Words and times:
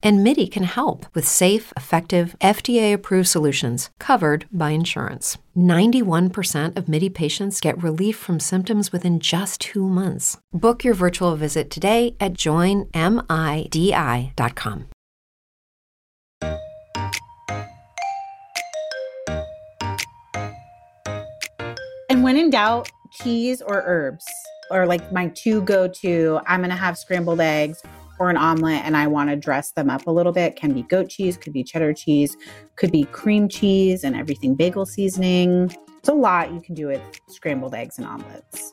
And 0.00 0.22
MIDI 0.22 0.46
can 0.46 0.62
help 0.62 1.06
with 1.12 1.26
safe, 1.26 1.72
effective, 1.76 2.36
FDA 2.40 2.92
approved 2.92 3.26
solutions 3.28 3.90
covered 3.98 4.46
by 4.52 4.70
insurance. 4.70 5.38
91% 5.56 6.76
of 6.76 6.88
MIDI 6.88 7.08
patients 7.08 7.60
get 7.60 7.82
relief 7.82 8.16
from 8.16 8.38
symptoms 8.38 8.92
within 8.92 9.18
just 9.18 9.60
two 9.60 9.88
months. 9.88 10.38
Book 10.52 10.84
your 10.84 10.94
virtual 10.94 11.34
visit 11.34 11.68
today 11.68 12.14
at 12.20 12.34
joinmidi.com. 12.34 12.94
And 22.10 22.22
when 22.22 22.36
in 22.36 22.50
doubt, 22.50 22.88
cheese 23.20 23.60
or 23.60 23.82
herbs 23.84 24.24
are 24.70 24.86
like 24.86 25.12
my 25.12 25.28
two 25.34 25.60
go 25.62 25.88
to. 25.88 26.40
I'm 26.46 26.60
going 26.60 26.70
to 26.70 26.76
have 26.76 26.96
scrambled 26.96 27.40
eggs 27.40 27.82
or 28.18 28.30
an 28.30 28.36
omelet 28.36 28.82
and 28.84 28.96
I 28.96 29.06
want 29.06 29.30
to 29.30 29.36
dress 29.36 29.72
them 29.72 29.90
up 29.90 30.06
a 30.06 30.10
little 30.10 30.32
bit. 30.32 30.56
Can 30.56 30.72
be 30.72 30.82
goat 30.82 31.08
cheese, 31.08 31.36
could 31.36 31.52
be 31.52 31.62
cheddar 31.62 31.92
cheese, 31.92 32.36
could 32.76 32.90
be 32.90 33.04
cream 33.04 33.48
cheese 33.48 34.04
and 34.04 34.16
everything 34.16 34.54
bagel 34.54 34.86
seasoning. 34.86 35.70
It's 35.98 36.08
a 36.08 36.12
lot 36.12 36.52
you 36.52 36.60
can 36.60 36.74
do 36.74 36.88
with 36.88 37.00
scrambled 37.28 37.74
eggs 37.74 37.98
and 37.98 38.06
omelets. 38.06 38.72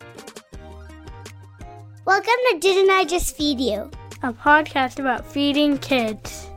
Welcome 2.05 2.33
to 2.51 2.57
Didn't 2.59 2.91
I 2.91 3.03
Just 3.03 3.35
Feed 3.35 3.59
You? 3.59 3.89
A 4.23 4.31
podcast 4.31 4.99
about 4.99 5.25
feeding 5.25 5.77
kids. 5.77 6.49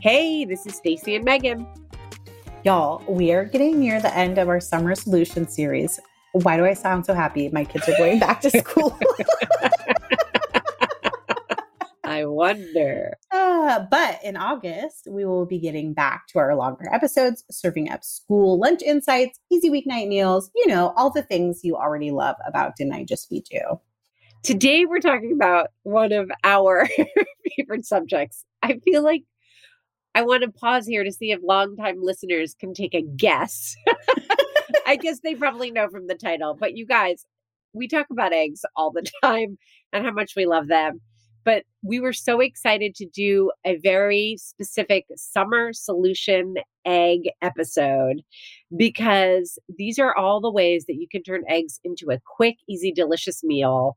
Hey, 0.00 0.44
this 0.44 0.66
is 0.66 0.74
Stacy 0.74 1.14
and 1.16 1.24
Megan. 1.24 1.66
Y'all, 2.64 3.02
we 3.08 3.32
are 3.32 3.44
getting 3.44 3.78
near 3.78 4.00
the 4.00 4.14
end 4.16 4.38
of 4.38 4.48
our 4.48 4.60
summer 4.60 4.94
solution 4.94 5.48
series. 5.48 6.00
Why 6.32 6.56
do 6.56 6.64
I 6.64 6.74
sound 6.74 7.06
so 7.06 7.14
happy? 7.14 7.48
My 7.50 7.64
kids 7.64 7.88
are 7.88 7.96
going 7.96 8.18
back 8.18 8.40
to 8.42 8.50
school. 8.58 8.98
I 12.14 12.26
wonder. 12.26 13.16
Uh, 13.32 13.86
but 13.90 14.20
in 14.22 14.36
August, 14.36 15.08
we 15.10 15.24
will 15.24 15.46
be 15.46 15.58
getting 15.58 15.92
back 15.92 16.28
to 16.28 16.38
our 16.38 16.54
longer 16.54 16.88
episodes, 16.92 17.42
serving 17.50 17.90
up 17.90 18.04
school 18.04 18.56
lunch 18.56 18.82
insights, 18.82 19.40
easy 19.50 19.68
weeknight 19.68 20.06
meals, 20.06 20.48
you 20.54 20.68
know, 20.68 20.94
all 20.96 21.10
the 21.10 21.24
things 21.24 21.64
you 21.64 21.74
already 21.74 22.12
love 22.12 22.36
about 22.46 22.76
Didn't 22.76 22.92
I 22.92 23.02
Just 23.02 23.28
Feed 23.28 23.46
You? 23.50 23.80
Today, 24.44 24.84
we're 24.84 25.00
talking 25.00 25.32
about 25.32 25.70
one 25.82 26.12
of 26.12 26.30
our 26.44 26.88
favorite 27.56 27.84
subjects. 27.84 28.44
I 28.62 28.78
feel 28.84 29.02
like 29.02 29.24
I 30.14 30.22
want 30.22 30.44
to 30.44 30.52
pause 30.52 30.86
here 30.86 31.02
to 31.02 31.10
see 31.10 31.32
if 31.32 31.40
longtime 31.42 32.00
listeners 32.00 32.54
can 32.54 32.74
take 32.74 32.94
a 32.94 33.02
guess. 33.02 33.74
I 34.86 34.94
guess 34.94 35.18
they 35.18 35.34
probably 35.34 35.72
know 35.72 35.88
from 35.88 36.06
the 36.06 36.14
title, 36.14 36.54
but 36.54 36.76
you 36.76 36.86
guys, 36.86 37.26
we 37.72 37.88
talk 37.88 38.06
about 38.12 38.32
eggs 38.32 38.60
all 38.76 38.92
the 38.92 39.04
time 39.24 39.58
and 39.92 40.04
how 40.06 40.12
much 40.12 40.34
we 40.36 40.46
love 40.46 40.68
them. 40.68 41.00
But 41.44 41.64
we 41.82 42.00
were 42.00 42.12
so 42.12 42.40
excited 42.40 42.94
to 42.96 43.06
do 43.06 43.50
a 43.64 43.76
very 43.76 44.36
specific 44.38 45.06
summer 45.16 45.72
solution 45.72 46.54
egg 46.84 47.28
episode 47.42 48.22
because 48.76 49.58
these 49.76 49.98
are 49.98 50.16
all 50.16 50.40
the 50.40 50.50
ways 50.50 50.86
that 50.86 50.96
you 50.96 51.06
can 51.10 51.22
turn 51.22 51.42
eggs 51.48 51.80
into 51.84 52.10
a 52.10 52.20
quick, 52.24 52.56
easy, 52.68 52.92
delicious 52.92 53.42
meal 53.44 53.96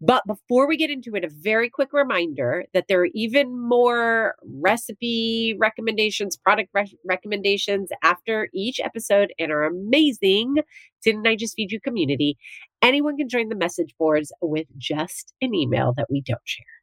but 0.00 0.24
before 0.26 0.68
we 0.68 0.76
get 0.76 0.90
into 0.90 1.16
it, 1.16 1.24
a 1.24 1.28
very 1.28 1.68
quick 1.68 1.92
reminder 1.92 2.66
that 2.72 2.84
there 2.88 3.00
are 3.00 3.08
even 3.14 3.58
more 3.58 4.36
recipe 4.44 5.56
recommendations, 5.58 6.36
product 6.36 6.70
re- 6.72 6.96
recommendations 7.04 7.90
after 8.04 8.48
each 8.54 8.78
episode 8.78 9.32
in 9.38 9.50
our 9.50 9.64
amazing 9.64 10.58
Didn't 11.02 11.26
I 11.26 11.34
Just 11.34 11.56
Feed 11.56 11.72
You 11.72 11.80
community. 11.80 12.38
Anyone 12.80 13.16
can 13.16 13.28
join 13.28 13.48
the 13.48 13.56
message 13.56 13.92
boards 13.98 14.32
with 14.40 14.68
just 14.76 15.34
an 15.40 15.52
email 15.52 15.92
that 15.96 16.06
we 16.08 16.20
don't 16.20 16.40
share. 16.44 16.77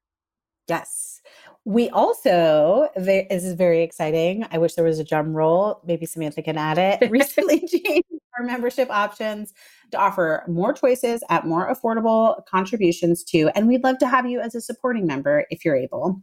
Yes. 0.68 1.22
We 1.68 1.90
also, 1.90 2.90
this 2.96 3.44
is 3.44 3.54
very 3.54 3.82
exciting. 3.82 4.46
I 4.52 4.60
wish 4.60 4.76
there 4.76 4.86
was 4.86 5.00
a 5.00 5.04
drum 5.04 5.34
roll. 5.34 5.82
Maybe 5.84 6.06
Samantha 6.06 6.44
can 6.44 6.58
add 6.58 6.78
it. 6.78 7.10
Recently 7.12 7.60
changed 7.68 8.06
our 8.38 8.46
membership 8.46 8.88
options 8.92 9.52
to 9.92 9.98
offer 9.98 10.44
more 10.48 10.74
choices 10.74 11.24
at 11.30 11.48
more 11.48 11.74
affordable 11.74 12.46
contributions 12.46 13.24
too. 13.24 13.50
And 13.56 13.68
we'd 13.68 13.84
love 13.84 13.98
to 14.00 14.08
have 14.08 14.28
you 14.28 14.40
as 14.42 14.54
a 14.54 14.62
supporting 14.62 15.08
member 15.08 15.46
if 15.50 15.66
you're 15.66 15.76
able. 15.76 16.22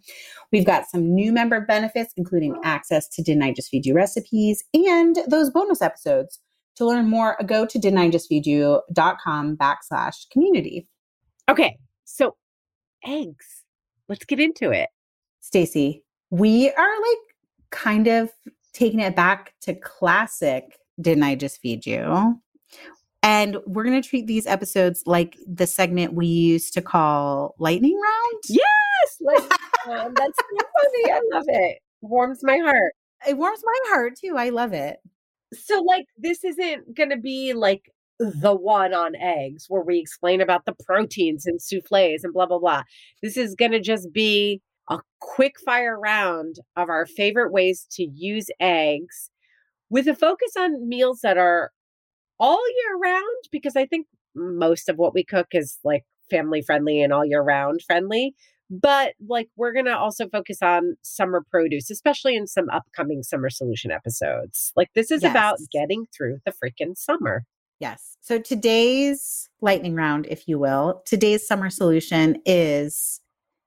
We've 0.53 0.67
got 0.67 0.89
some 0.89 1.13
new 1.13 1.33
member 1.33 1.61
benefits, 1.61 2.13
including 2.17 2.55
oh. 2.55 2.61
access 2.63 3.09
to 3.09 3.23
Didn't 3.23 3.43
I 3.43 3.53
Just 3.53 3.71
Feed 3.71 3.85
You 3.85 3.95
recipes 3.95 4.63
and 4.75 5.19
those 5.27 5.51
bonus 5.51 5.83
episodes. 5.83 6.39
To 6.77 6.87
learn 6.87 7.09
more, 7.09 7.37
go 7.45 7.67
to 7.67 7.79
didn'tijustfeedyou.com 7.79 9.57
backslash 9.57 10.31
community. 10.31 10.89
Okay, 11.51 11.77
so 12.05 12.37
eggs 13.05 13.62
let's 14.09 14.25
get 14.25 14.41
into 14.41 14.71
it. 14.71 14.89
Stacy, 15.41 16.03
we 16.31 16.71
are 16.71 17.01
like 17.01 17.19
kind 17.71 18.07
of 18.07 18.31
taking 18.73 19.01
it 19.01 19.17
back 19.17 19.55
to 19.63 19.75
classic 19.75 20.79
Didn't 21.01 21.25
I 21.25 21.35
Just 21.35 21.61
Feed 21.61 21.87
You? 21.87 22.41
And 23.23 23.59
we're 23.67 23.85
going 23.85 24.01
to 24.01 24.09
treat 24.09 24.27
these 24.27 24.47
episodes 24.47 25.05
like 25.07 25.37
the 25.47 25.67
segment 25.67 26.15
we 26.15 26.27
used 26.27 26.75
to 26.75 26.83
call 26.83 27.55
Lightning 27.59 27.95
Round. 27.95 28.43
Yes! 28.49 29.17
Like, 29.21 29.49
that's 29.87 30.39
so 30.39 30.59
funny. 30.59 31.13
I 31.13 31.21
love 31.33 31.45
it. 31.47 31.79
Warms 32.01 32.41
my 32.43 32.59
heart. 32.59 32.95
It 33.29 33.37
warms 33.37 33.63
my 33.65 33.79
heart 33.91 34.15
too. 34.21 34.35
I 34.37 34.49
love 34.49 34.73
it. 34.73 34.99
So, 35.53 35.81
like, 35.83 36.07
this 36.17 36.43
isn't 36.43 36.95
going 36.97 37.11
to 37.11 37.17
be 37.17 37.53
like 37.53 37.93
the 38.41 38.55
one 38.55 38.95
on 38.95 39.17
eggs 39.17 39.67
where 39.69 39.83
we 39.83 39.99
explain 39.99 40.41
about 40.41 40.65
the 40.65 40.75
proteins 40.85 41.47
and 41.47 41.61
souffles 41.61 42.25
and 42.25 42.33
blah 42.33 42.47
blah 42.47 42.59
blah. 42.59 42.83
This 43.23 43.37
is 43.37 43.55
going 43.55 43.73
to 43.73 43.81
just 43.81 44.13
be 44.13 44.61
a 44.89 45.01
quick 45.21 45.57
fire 45.65 45.99
round 45.99 46.57
of 46.77 46.89
our 46.89 47.07
favorite 47.07 47.53
ways 47.53 47.87
to 47.93 48.05
use 48.05 48.47
eggs 48.61 49.31
with 49.91 50.07
a 50.09 50.15
focus 50.15 50.53
on 50.59 50.89
meals 50.89 51.21
that 51.23 51.37
are 51.37 51.71
all 52.39 52.63
year 52.69 52.99
round 53.03 53.49
because 53.51 53.77
I 53.77 53.87
think 53.87 54.07
most 54.35 54.89
of 54.89 54.97
what 54.97 55.15
we 55.15 55.25
cook 55.25 55.49
is 55.53 55.79
like 55.85 56.05
family 56.31 56.63
friendly 56.63 57.03
and 57.03 57.13
all 57.13 57.25
year 57.25 57.43
round 57.43 57.83
friendly. 57.87 58.35
But 58.71 59.13
like 59.29 59.49
we're 59.57 59.75
going 59.75 59.85
to 59.85 59.97
also 59.97 60.29
focus 60.29 60.63
on 60.63 60.97
summer 61.03 61.45
produce, 61.51 61.91
especially 61.91 62.37
in 62.37 62.47
some 62.47 62.71
upcoming 62.71 63.23
summer 63.23 63.51
solution 63.51 63.91
episodes. 63.91 64.73
Like 64.77 64.89
this 64.95 65.11
is 65.11 65.23
yes. 65.23 65.31
about 65.31 65.59
getting 65.71 66.07
through 66.17 66.39
the 66.47 66.53
freaking 66.53 66.97
summer. 66.97 67.45
Yes. 67.83 68.17
So 68.21 68.39
today's 68.39 69.49
lightning 69.61 69.97
round, 69.97 70.27
if 70.31 70.47
you 70.47 70.57
will, 70.57 71.03
today's 71.05 71.45
summer 71.45 71.69
solution 71.69 72.41
is 72.47 73.21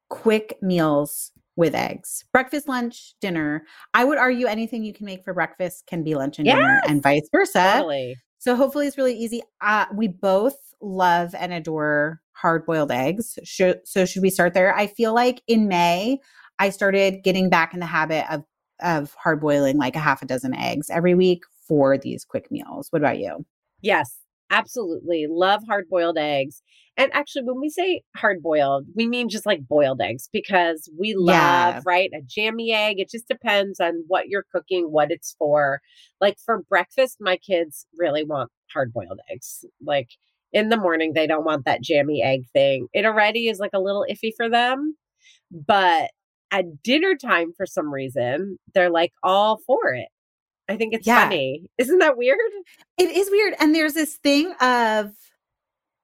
quick 0.10 0.58
meals 0.62 1.34
with 1.58 1.76
eggs. 1.76 2.24
Breakfast, 2.32 2.70
lunch, 2.70 3.16
dinner. 3.20 3.66
I 3.94 4.06
would 4.06 4.18
argue 4.18 4.48
anything 4.48 4.86
you 4.86 4.94
can 4.94 5.06
make 5.06 5.26
for 5.26 5.34
breakfast 5.34 5.86
can 5.86 6.02
be 6.02 6.16
lunch 6.16 6.40
and 6.40 6.46
yes! 6.46 6.56
dinner 6.56 6.82
and 6.88 7.04
vice 7.04 7.28
versa. 7.30 7.74
Totally. 7.76 8.16
So 8.40 8.56
hopefully 8.56 8.88
it's 8.88 8.98
really 8.98 9.18
easy. 9.18 9.42
Uh, 9.60 9.88
we 9.94 10.08
both 10.08 10.56
love 10.82 11.36
and 11.36 11.52
adore 11.52 12.22
hard 12.32 12.66
boiled 12.66 12.94
eggs. 12.94 13.38
Should, 13.44 13.82
so 13.84 14.06
should 14.06 14.22
we 14.22 14.30
start 14.30 14.54
there? 14.54 14.74
I 14.74 14.88
feel 14.88 15.14
like 15.14 15.42
in 15.46 15.68
May, 15.68 16.20
I 16.58 16.70
started 16.70 17.22
getting 17.22 17.50
back 17.50 17.74
in 17.74 17.82
the 17.82 17.86
habit 17.86 18.34
of 18.34 18.46
of 18.82 19.14
hard 19.16 19.42
boiling 19.42 19.78
like 19.78 19.98
a 19.98 20.00
half 20.00 20.22
a 20.22 20.26
dozen 20.26 20.54
eggs 20.54 20.90
every 20.90 21.16
week 21.16 21.44
for 21.68 21.98
these 21.98 22.24
quick 22.24 22.50
meals. 22.50 22.88
What 22.92 23.02
about 23.02 23.20
you? 23.20 23.46
Yes, 23.86 24.18
absolutely. 24.50 25.28
Love 25.30 25.62
hard 25.68 25.86
boiled 25.88 26.18
eggs. 26.18 26.64
And 26.98 27.12
actually, 27.14 27.44
when 27.44 27.62
we 27.62 27.70
say 27.70 28.02
hard 28.16 28.42
boiled, 28.42 28.88
we 28.96 29.06
mean 29.06 29.30
just 29.30 29.46
like 29.46 29.68
boiled 29.68 30.02
eggs 30.02 30.28
because 30.34 30.90
we 31.00 31.14
love, 31.16 31.76
yeah. 31.76 31.82
right? 31.86 32.10
A 32.12 32.22
jammy 32.26 32.72
egg. 32.72 33.00
It 33.00 33.12
just 33.12 33.28
depends 33.28 33.80
on 33.80 34.04
what 34.08 34.28
you're 34.28 34.46
cooking, 34.52 34.86
what 34.86 35.12
it's 35.12 35.36
for. 35.38 35.82
Like 36.20 36.38
for 36.44 36.64
breakfast, 36.68 37.18
my 37.20 37.38
kids 37.38 37.86
really 37.96 38.24
want 38.24 38.50
hard 38.74 38.92
boiled 38.92 39.20
eggs. 39.30 39.64
Like 39.86 40.10
in 40.52 40.70
the 40.70 40.78
morning, 40.78 41.14
they 41.14 41.28
don't 41.28 41.46
want 41.46 41.66
that 41.66 41.84
jammy 41.84 42.24
egg 42.24 42.46
thing. 42.54 42.88
It 42.92 43.06
already 43.06 43.50
is 43.50 43.60
like 43.60 43.74
a 43.76 43.80
little 43.80 44.06
iffy 44.10 44.32
for 44.36 44.50
them. 44.50 44.96
But 45.52 46.10
at 46.50 46.82
dinner 46.82 47.14
time, 47.16 47.52
for 47.56 47.68
some 47.68 47.94
reason, 47.94 48.58
they're 48.74 48.90
like 48.90 49.12
all 49.22 49.60
for 49.68 49.94
it. 49.94 50.08
I 50.68 50.78
think 50.78 50.94
it's 50.94 51.06
yeah. 51.06 51.24
funny. 51.24 51.64
Isn't 51.78 52.00
that 52.00 52.18
weird? 52.18 52.40
It 52.98 53.10
is 53.16 53.30
weird. 53.30 53.54
And 53.60 53.76
there's 53.76 53.94
this 53.94 54.16
thing 54.16 54.54
of 54.62 55.12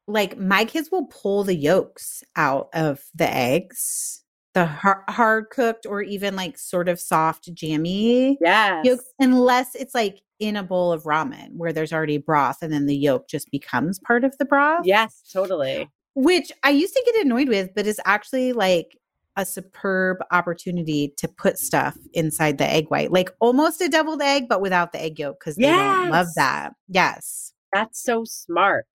like 0.08 0.38
my 0.38 0.66
kids 0.66 0.90
will 0.92 1.06
pull 1.08 1.44
the 1.44 1.56
yolks 1.56 2.24
out 2.36 2.70
of 2.74 3.04
the 3.16 3.30
eggs, 3.34 4.24
the 4.54 4.66
hard, 4.66 5.04
hard 5.10 5.50
cooked 5.50 5.86
or 5.86 6.02
even 6.02 6.36
like 6.36 6.58
sort 6.58 6.90
of 6.90 7.00
soft 7.00 7.54
jammy 7.54 8.38
yes. 8.42 8.86
yolks, 8.86 9.06
unless 9.20 9.76
it's 9.76 9.96
like 9.96 10.22
in 10.40 10.56
a 10.56 10.64
bowl 10.64 10.92
of 10.92 11.04
ramen 11.04 11.50
where 11.56 11.72
there's 11.72 11.94
already 11.94 12.18
broth 12.18 12.58
and 12.62 12.74
then 12.74 12.88
the 12.88 12.96
yolk 12.96 13.28
just 13.30 13.50
becomes 13.52 14.00
part 14.00 14.24
of 14.24 14.38
the 14.38 14.46
broth. 14.46 14.86
Yes, 14.86 15.24
totally. 15.32 15.90
Which 16.16 16.52
I 16.64 16.72
used 16.72 16.94
to 16.94 17.04
get 17.06 17.26
annoyed 17.26 17.48
with, 17.48 17.70
but 17.74 17.88
is 17.88 18.02
actually 18.06 18.52
like 18.52 18.98
a 19.38 19.46
superb 19.46 20.18
opportunity 20.32 21.14
to 21.18 21.28
put 21.28 21.58
stuff 21.58 21.98
inside 22.14 22.58
the 22.58 22.70
egg 22.70 22.88
white, 22.90 23.12
like 23.12 23.30
almost 23.40 23.82
a 23.82 23.88
deviled 23.88 24.22
egg, 24.22 24.48
but 24.50 24.62
without 24.62 24.92
the 24.92 25.02
egg 25.02 25.20
yolk 25.20 25.40
because 25.40 25.56
they 25.56 25.72
don't 25.72 26.10
love 26.10 26.28
that. 26.36 26.74
Yes. 26.90 27.54
That's 27.74 28.04
so 28.04 28.26
smart. 28.26 28.86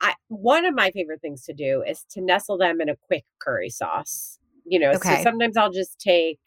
I, 0.00 0.14
one 0.28 0.64
of 0.64 0.74
my 0.74 0.90
favorite 0.90 1.20
things 1.20 1.44
to 1.44 1.52
do 1.52 1.82
is 1.86 2.04
to 2.10 2.20
nestle 2.20 2.58
them 2.58 2.80
in 2.80 2.88
a 2.88 2.96
quick 2.96 3.24
curry 3.40 3.70
sauce. 3.70 4.38
You 4.64 4.78
know, 4.78 4.90
Okay. 4.92 5.16
so 5.16 5.22
sometimes 5.22 5.56
I'll 5.56 5.70
just 5.70 5.98
take 5.98 6.38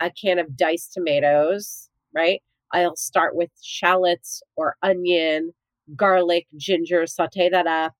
a 0.00 0.10
can 0.10 0.38
of 0.38 0.56
diced 0.56 0.92
tomatoes, 0.92 1.88
right? 2.14 2.42
I'll 2.72 2.96
start 2.96 3.36
with 3.36 3.50
shallots 3.62 4.42
or 4.56 4.76
onion, 4.82 5.52
garlic, 5.94 6.46
ginger, 6.56 7.06
saute 7.06 7.48
that 7.50 7.66
up, 7.66 7.94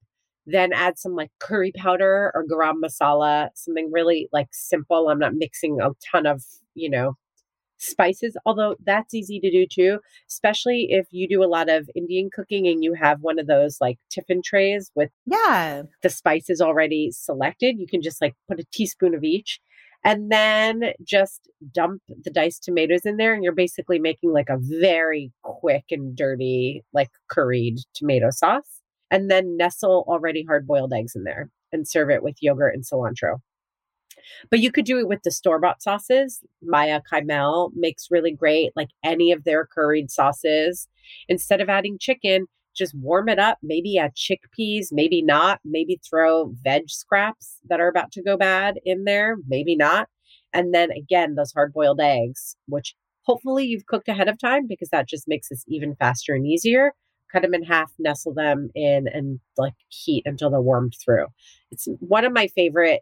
then 0.46 0.72
add 0.72 0.98
some 0.98 1.14
like 1.14 1.30
curry 1.40 1.72
powder 1.76 2.30
or 2.34 2.44
garam 2.46 2.74
masala, 2.84 3.48
something 3.54 3.90
really 3.92 4.28
like 4.32 4.48
simple. 4.52 5.08
I'm 5.08 5.18
not 5.18 5.34
mixing 5.34 5.80
a 5.80 5.90
ton 6.10 6.26
of, 6.26 6.42
you 6.74 6.90
know, 6.90 7.16
spices, 7.78 8.36
although 8.46 8.76
that's 8.84 9.14
easy 9.14 9.40
to 9.40 9.50
do 9.50 9.66
too, 9.66 9.98
especially 10.30 10.88
if 10.90 11.06
you 11.10 11.28
do 11.28 11.42
a 11.42 11.46
lot 11.46 11.68
of 11.68 11.88
Indian 11.94 12.30
cooking 12.32 12.66
and 12.66 12.82
you 12.82 12.94
have 12.94 13.20
one 13.20 13.38
of 13.38 13.46
those 13.46 13.78
like 13.80 13.98
tiffin 14.10 14.42
trays 14.42 14.90
with 14.94 15.10
Yeah. 15.26 15.82
the 16.02 16.08
spices 16.10 16.60
already 16.60 17.10
selected. 17.10 17.78
You 17.78 17.86
can 17.86 18.02
just 18.02 18.20
like 18.22 18.34
put 18.48 18.60
a 18.60 18.64
teaspoon 18.72 19.14
of 19.14 19.24
each 19.24 19.60
and 20.04 20.30
then 20.30 20.92
just 21.02 21.48
dump 21.72 22.02
the 22.22 22.30
diced 22.30 22.62
tomatoes 22.62 23.04
in 23.04 23.16
there. 23.16 23.34
And 23.34 23.42
you're 23.42 23.52
basically 23.54 23.98
making 23.98 24.32
like 24.32 24.48
a 24.50 24.58
very 24.60 25.32
quick 25.42 25.84
and 25.90 26.14
dirty, 26.16 26.84
like 26.92 27.10
curried 27.28 27.78
tomato 27.94 28.28
sauce. 28.30 28.73
And 29.10 29.30
then 29.30 29.56
nestle 29.56 30.04
already 30.08 30.44
hard 30.44 30.66
boiled 30.66 30.92
eggs 30.92 31.14
in 31.14 31.24
there 31.24 31.50
and 31.72 31.86
serve 31.86 32.10
it 32.10 32.22
with 32.22 32.36
yogurt 32.40 32.74
and 32.74 32.84
cilantro. 32.84 33.38
But 34.50 34.60
you 34.60 34.72
could 34.72 34.84
do 34.84 34.98
it 34.98 35.08
with 35.08 35.22
the 35.22 35.30
store 35.30 35.58
bought 35.58 35.82
sauces. 35.82 36.40
Maya 36.62 37.00
Kaimal 37.10 37.72
makes 37.74 38.08
really 38.10 38.32
great, 38.32 38.72
like 38.74 38.88
any 39.04 39.32
of 39.32 39.44
their 39.44 39.66
curried 39.66 40.10
sauces. 40.10 40.88
Instead 41.28 41.60
of 41.60 41.68
adding 41.68 41.98
chicken, 41.98 42.46
just 42.74 42.94
warm 42.94 43.28
it 43.28 43.38
up. 43.38 43.58
Maybe 43.62 43.98
add 43.98 44.14
chickpeas, 44.14 44.88
maybe 44.90 45.22
not. 45.22 45.60
Maybe 45.64 46.00
throw 46.08 46.52
veg 46.62 46.90
scraps 46.90 47.58
that 47.68 47.80
are 47.80 47.88
about 47.88 48.12
to 48.12 48.22
go 48.22 48.36
bad 48.36 48.80
in 48.84 49.04
there, 49.04 49.36
maybe 49.46 49.76
not. 49.76 50.08
And 50.52 50.74
then 50.74 50.90
again, 50.90 51.34
those 51.34 51.52
hard 51.52 51.72
boiled 51.72 52.00
eggs, 52.00 52.56
which 52.66 52.94
hopefully 53.22 53.64
you've 53.66 53.86
cooked 53.86 54.08
ahead 54.08 54.28
of 54.28 54.38
time 54.38 54.66
because 54.66 54.88
that 54.90 55.08
just 55.08 55.28
makes 55.28 55.48
this 55.48 55.64
even 55.68 55.96
faster 55.96 56.34
and 56.34 56.46
easier. 56.46 56.92
Cut 57.34 57.42
them 57.42 57.52
in 57.52 57.64
half, 57.64 57.90
nestle 57.98 58.32
them 58.32 58.70
in, 58.76 59.08
and 59.12 59.40
like 59.58 59.74
heat 59.88 60.22
until 60.24 60.50
they're 60.50 60.60
warmed 60.60 60.94
through. 61.04 61.26
It's 61.72 61.88
one 61.98 62.24
of 62.24 62.32
my 62.32 62.46
favorite, 62.46 63.00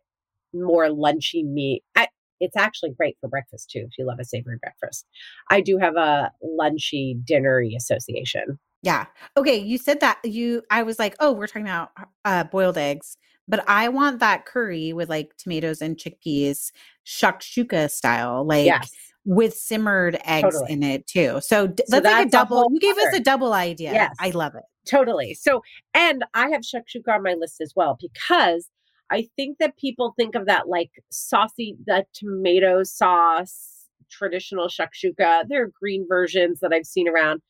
more 0.54 0.88
lunchy 0.88 1.44
meat. 1.44 1.82
I, 1.94 2.08
it's 2.40 2.56
actually 2.56 2.92
great 2.92 3.18
for 3.20 3.28
breakfast 3.28 3.68
too, 3.70 3.80
if 3.80 3.98
you 3.98 4.06
love 4.06 4.18
a 4.18 4.24
savory 4.24 4.56
breakfast. 4.58 5.06
I 5.50 5.60
do 5.60 5.76
have 5.76 5.96
a 5.96 6.32
lunchy, 6.42 7.22
dinnery 7.22 7.76
association. 7.76 8.58
Yeah. 8.82 9.04
Okay. 9.36 9.58
You 9.58 9.76
said 9.76 10.00
that 10.00 10.18
you, 10.24 10.62
I 10.70 10.82
was 10.82 10.98
like, 10.98 11.14
oh, 11.20 11.32
we're 11.32 11.46
talking 11.46 11.66
about 11.66 11.90
uh, 12.24 12.44
boiled 12.44 12.78
eggs, 12.78 13.18
but 13.46 13.62
I 13.68 13.90
want 13.90 14.18
that 14.20 14.46
curry 14.46 14.94
with 14.94 15.10
like 15.10 15.36
tomatoes 15.36 15.82
and 15.82 15.96
chickpeas, 15.96 16.72
shakshuka 17.06 17.90
style, 17.90 18.46
like 18.46 18.64
yes. 18.64 18.90
With 19.24 19.54
simmered 19.54 20.18
eggs 20.24 20.54
Totally. 20.54 20.72
in 20.72 20.82
it 20.82 21.06
too. 21.06 21.40
So, 21.42 21.68
d- 21.68 21.82
So 21.86 22.00
that's 22.00 22.12
like 22.12 22.24
a 22.24 22.28
a 22.28 22.30
double. 22.30 22.66
You 22.72 22.80
gave 22.80 22.96
us 22.98 23.14
a 23.14 23.20
double 23.20 23.52
idea. 23.52 23.92
Yes. 23.92 24.14
I 24.18 24.30
love 24.30 24.54
it. 24.54 24.64
Totally. 24.88 25.34
So, 25.34 25.62
and 25.94 26.24
I 26.34 26.48
have 26.50 26.62
shakshuka 26.62 27.08
on 27.14 27.22
my 27.22 27.34
list 27.34 27.60
as 27.60 27.72
well 27.76 27.96
because 28.00 28.68
I 29.10 29.28
think 29.36 29.58
that 29.58 29.76
people 29.76 30.14
think 30.16 30.34
of 30.34 30.46
that 30.46 30.68
like 30.68 30.90
saucy, 31.10 31.76
the 31.86 32.04
tomato 32.14 32.82
sauce, 32.82 33.86
traditional 34.10 34.68
shakshuka. 34.68 35.44
There 35.48 35.62
are 35.64 35.70
green 35.80 36.06
versions 36.08 36.60
that 36.60 36.72
I've 36.72 36.86
seen 36.86 37.08
around, 37.08 37.42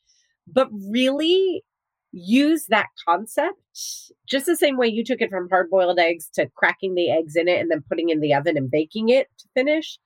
but 0.47 0.69
really 0.91 1.63
use 2.15 2.67
that 2.67 2.89
concept 3.09 3.57
just 4.29 4.45
the 4.45 4.55
same 4.57 4.77
way 4.77 4.87
you 4.87 5.03
took 5.03 5.23
it 5.23 5.31
from 5.31 5.49
hard 5.49 5.71
boiled 5.71 5.99
eggs 5.99 6.29
to 6.35 6.47
cracking 6.57 6.95
the 6.95 7.11
eggs 7.11 7.37
in 7.37 7.49
it 7.49 7.59
and 7.59 7.71
then 7.71 7.83
putting 7.89 8.11
in 8.11 8.21
the 8.21 8.35
oven 8.35 8.57
and 8.59 8.71
baking 8.71 9.09
it 9.09 9.29
to 9.39 9.49
finish 9.55 9.99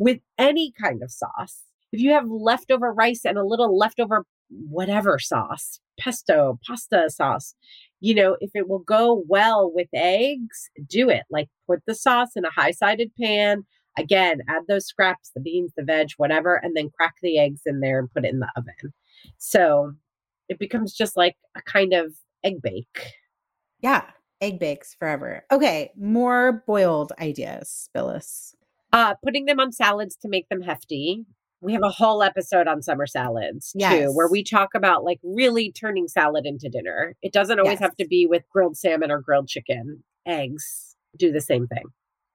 with 0.00 0.18
any 0.38 0.72
kind 0.72 1.02
of 1.02 1.12
sauce. 1.12 1.62
If 1.92 2.00
you 2.00 2.12
have 2.12 2.26
leftover 2.26 2.92
rice 2.92 3.24
and 3.24 3.38
a 3.38 3.44
little 3.44 3.76
leftover 3.76 4.24
whatever 4.68 5.20
sauce, 5.20 5.78
pesto, 6.00 6.58
pasta 6.66 7.08
sauce, 7.10 7.54
you 8.00 8.14
know, 8.14 8.36
if 8.40 8.50
it 8.54 8.68
will 8.68 8.80
go 8.80 9.22
well 9.28 9.70
with 9.72 9.88
eggs, 9.94 10.70
do 10.88 11.10
it. 11.10 11.24
Like 11.30 11.48
put 11.68 11.82
the 11.86 11.94
sauce 11.94 12.30
in 12.34 12.44
a 12.44 12.50
high 12.50 12.70
sided 12.72 13.12
pan. 13.20 13.64
Again, 13.98 14.40
add 14.48 14.62
those 14.68 14.86
scraps, 14.86 15.30
the 15.34 15.40
beans, 15.40 15.72
the 15.76 15.84
veg, 15.84 16.10
whatever, 16.16 16.56
and 16.56 16.74
then 16.74 16.90
crack 16.96 17.16
the 17.22 17.38
eggs 17.38 17.60
in 17.66 17.80
there 17.80 17.98
and 17.98 18.10
put 18.10 18.24
it 18.24 18.32
in 18.32 18.40
the 18.40 18.50
oven. 18.56 18.94
So 19.36 19.92
it 20.48 20.58
becomes 20.58 20.94
just 20.94 21.16
like 21.16 21.36
a 21.56 21.62
kind 21.62 21.92
of 21.92 22.14
egg 22.42 22.62
bake. 22.62 23.12
Yeah. 23.80 24.04
Egg 24.40 24.58
bakes 24.58 24.94
forever. 24.94 25.44
Okay. 25.52 25.90
More 25.98 26.64
boiled 26.66 27.12
ideas, 27.20 27.90
Billis. 27.92 28.54
Uh, 28.92 29.14
putting 29.22 29.44
them 29.44 29.60
on 29.60 29.72
salads 29.72 30.16
to 30.16 30.28
make 30.28 30.48
them 30.48 30.62
hefty. 30.62 31.24
We 31.62 31.74
have 31.74 31.82
a 31.82 31.90
whole 31.90 32.22
episode 32.22 32.66
on 32.66 32.80
summer 32.80 33.06
salads 33.06 33.74
too, 33.78 34.12
where 34.14 34.28
we 34.28 34.42
talk 34.42 34.70
about 34.74 35.04
like 35.04 35.20
really 35.22 35.70
turning 35.70 36.08
salad 36.08 36.46
into 36.46 36.70
dinner. 36.70 37.14
It 37.20 37.34
doesn't 37.34 37.60
always 37.60 37.78
have 37.80 37.96
to 37.96 38.06
be 38.06 38.26
with 38.26 38.48
grilled 38.50 38.78
salmon 38.78 39.10
or 39.10 39.20
grilled 39.20 39.46
chicken. 39.48 40.02
Eggs 40.26 40.96
do 41.18 41.30
the 41.30 41.40
same 41.42 41.66
thing. 41.66 41.84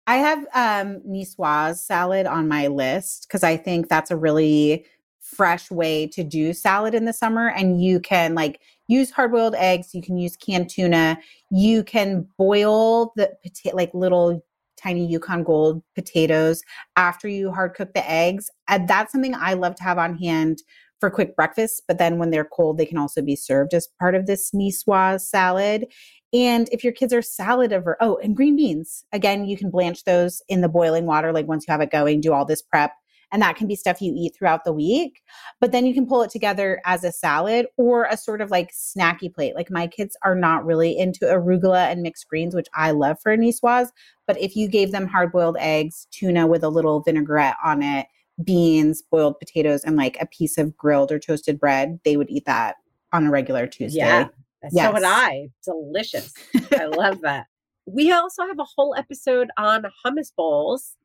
I 0.08 0.18
have 0.18 0.40
um 0.54 1.02
niçoise 1.08 1.78
salad 1.78 2.28
on 2.28 2.48
my 2.48 2.68
list 2.68 3.26
because 3.28 3.44
I 3.44 3.58
think 3.58 3.90
that's 3.90 4.12
a 4.12 4.16
really 4.16 4.86
fresh 5.22 5.72
way 5.72 6.06
to 6.06 6.24
do 6.24 6.54
salad 6.54 6.94
in 6.94 7.06
the 7.06 7.14
summer. 7.14 7.50
And 7.50 7.84
you 7.84 8.00
can 8.00 8.36
like 8.36 8.62
use 8.88 9.10
hard 9.10 9.32
boiled 9.32 9.56
eggs, 9.56 9.96
you 9.96 10.04
can 10.04 10.18
use 10.18 10.38
canned 10.38 10.70
tuna, 10.70 11.18
you 11.50 11.84
can 11.84 12.28
boil 12.38 13.12
the 13.16 13.36
potato 13.42 13.76
like 13.76 13.94
little 13.96 14.46
tiny 14.86 15.06
Yukon 15.06 15.44
Gold 15.44 15.82
potatoes 15.96 16.62
after 16.96 17.28
you 17.28 17.52
hard 17.52 17.74
cook 17.74 17.94
the 17.94 18.10
eggs. 18.10 18.50
And 18.68 18.88
that's 18.88 19.12
something 19.12 19.36
I 19.36 19.54
love 19.54 19.76
to 19.76 19.84
have 19.84 19.98
on 19.98 20.18
hand 20.18 20.60
for 21.00 21.10
quick 21.10 21.36
breakfast. 21.36 21.84
But 21.88 21.98
then 21.98 22.18
when 22.18 22.32
they're 22.32 22.46
cold, 22.46 22.78
they 22.78 22.86
can 22.86 22.98
also 22.98 23.22
be 23.22 23.36
served 23.36 23.74
as 23.74 23.88
part 24.00 24.16
of 24.16 24.26
this 24.26 24.52
niçoise 24.52 25.22
salad. 25.22 25.86
And 26.34 26.68
if 26.72 26.84
your 26.84 26.94
kids 26.94 27.14
are 27.14 27.22
salad 27.22 27.74
over, 27.74 27.98
oh, 28.02 28.18
and 28.24 28.36
green 28.36 28.56
beans. 28.56 29.06
Again, 29.14 29.46
you 29.46 29.58
can 29.58 29.70
blanch 29.70 30.04
those 30.04 30.42
in 30.50 30.62
the 30.62 30.70
boiling 30.70 31.06
water. 31.06 31.32
Like 31.32 31.48
once 31.48 31.66
you 31.68 31.72
have 31.72 31.82
it 31.82 31.92
going, 31.92 32.22
do 32.22 32.34
all 32.34 32.46
this 32.46 32.62
prep. 32.62 32.92
And 33.36 33.42
that 33.42 33.58
can 33.58 33.68
be 33.68 33.76
stuff 33.76 34.02
you 34.02 34.14
eat 34.16 34.34
throughout 34.34 34.64
the 34.64 34.72
week. 34.72 35.22
But 35.60 35.74
then 35.74 35.86
you 35.86 35.94
can 35.94 36.08
pull 36.08 36.22
it 36.22 36.30
together 36.30 36.80
as 36.86 37.04
a 37.04 37.12
salad 37.12 37.68
or 37.76 38.06
a 38.06 38.16
sort 38.16 38.40
of 38.40 38.50
like 38.50 38.72
snacky 38.72 39.30
plate. 39.34 39.56
Like 39.56 39.70
my 39.70 39.88
kids 39.88 40.16
are 40.24 40.36
not 40.36 40.66
really 40.66 40.98
into 40.98 41.26
arugula 41.26 41.92
and 41.92 42.02
mixed 42.02 42.30
greens, 42.30 42.56
which 42.56 42.70
I 42.76 42.92
love 42.92 43.18
for 43.22 43.36
niçoise. 43.36 43.90
But 44.26 44.40
if 44.40 44.56
you 44.56 44.70
gave 44.70 44.94
them 44.94 45.06
hard 45.06 45.34
boiled 45.34 45.58
eggs, 45.60 46.08
tuna 46.12 46.48
with 46.48 46.64
a 46.64 46.70
little 46.70 47.02
vinaigrette 47.02 47.58
on 47.62 47.84
it, 47.84 48.06
beans, 48.42 49.02
boiled 49.02 49.38
potatoes, 49.38 49.84
and 49.84 49.98
like 49.98 50.16
a 50.22 50.28
piece 50.28 50.58
of 50.58 50.78
grilled 50.78 51.12
or 51.12 51.20
toasted 51.20 51.60
bread, 51.60 52.00
they 52.06 52.16
would 52.16 52.30
eat 52.30 52.46
that 52.46 52.78
on 53.12 53.26
a 53.26 53.32
regular 53.32 53.68
Tuesday. 53.68 54.00
Yeah. 54.00 54.30
So 54.72 54.94
would 54.94 55.04
I. 55.04 55.50
Delicious. 55.66 56.34
I 56.72 56.86
love 56.86 57.20
that. 57.24 57.48
We 57.86 58.14
also 58.14 58.48
have 58.48 58.60
a 58.60 58.66
whole 58.78 58.96
episode 58.96 59.50
on 59.58 59.84
hummus 60.06 60.32
bowls. 60.34 60.96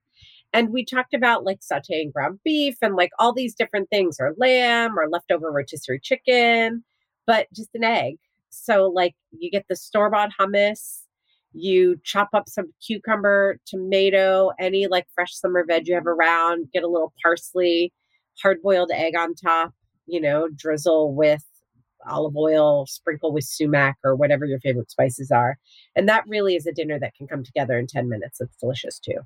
And 0.52 0.70
we 0.70 0.84
talked 0.84 1.14
about 1.14 1.44
like 1.44 1.60
sauteing 1.60 2.12
ground 2.12 2.40
beef 2.44 2.76
and 2.82 2.96
like 2.96 3.10
all 3.18 3.32
these 3.32 3.54
different 3.54 3.88
things, 3.90 4.16
or 4.18 4.34
lamb 4.36 4.98
or 4.98 5.08
leftover 5.08 5.50
rotisserie 5.52 6.00
chicken, 6.02 6.84
but 7.26 7.46
just 7.54 7.70
an 7.74 7.84
egg. 7.84 8.16
So, 8.50 8.86
like, 8.86 9.14
you 9.30 9.50
get 9.50 9.66
the 9.68 9.76
store 9.76 10.10
bought 10.10 10.30
hummus, 10.38 11.02
you 11.52 12.00
chop 12.04 12.30
up 12.34 12.48
some 12.48 12.72
cucumber, 12.84 13.58
tomato, 13.66 14.50
any 14.58 14.86
like 14.88 15.06
fresh 15.14 15.32
summer 15.34 15.64
veg 15.66 15.86
you 15.86 15.94
have 15.94 16.06
around, 16.06 16.68
get 16.72 16.82
a 16.82 16.88
little 16.88 17.12
parsley, 17.22 17.92
hard 18.42 18.62
boiled 18.62 18.90
egg 18.92 19.16
on 19.16 19.34
top, 19.34 19.72
you 20.06 20.20
know, 20.20 20.48
drizzle 20.54 21.14
with 21.14 21.44
olive 22.08 22.36
oil, 22.36 22.86
sprinkle 22.86 23.32
with 23.32 23.44
sumac 23.44 23.96
or 24.04 24.16
whatever 24.16 24.46
your 24.46 24.60
favorite 24.60 24.90
spices 24.90 25.30
are. 25.30 25.58
And 25.94 26.08
that 26.08 26.24
really 26.26 26.56
is 26.56 26.66
a 26.66 26.72
dinner 26.72 26.98
that 26.98 27.14
can 27.14 27.26
come 27.26 27.44
together 27.44 27.78
in 27.78 27.86
10 27.86 28.08
minutes. 28.08 28.40
It's 28.40 28.56
delicious 28.56 28.98
too. 28.98 29.20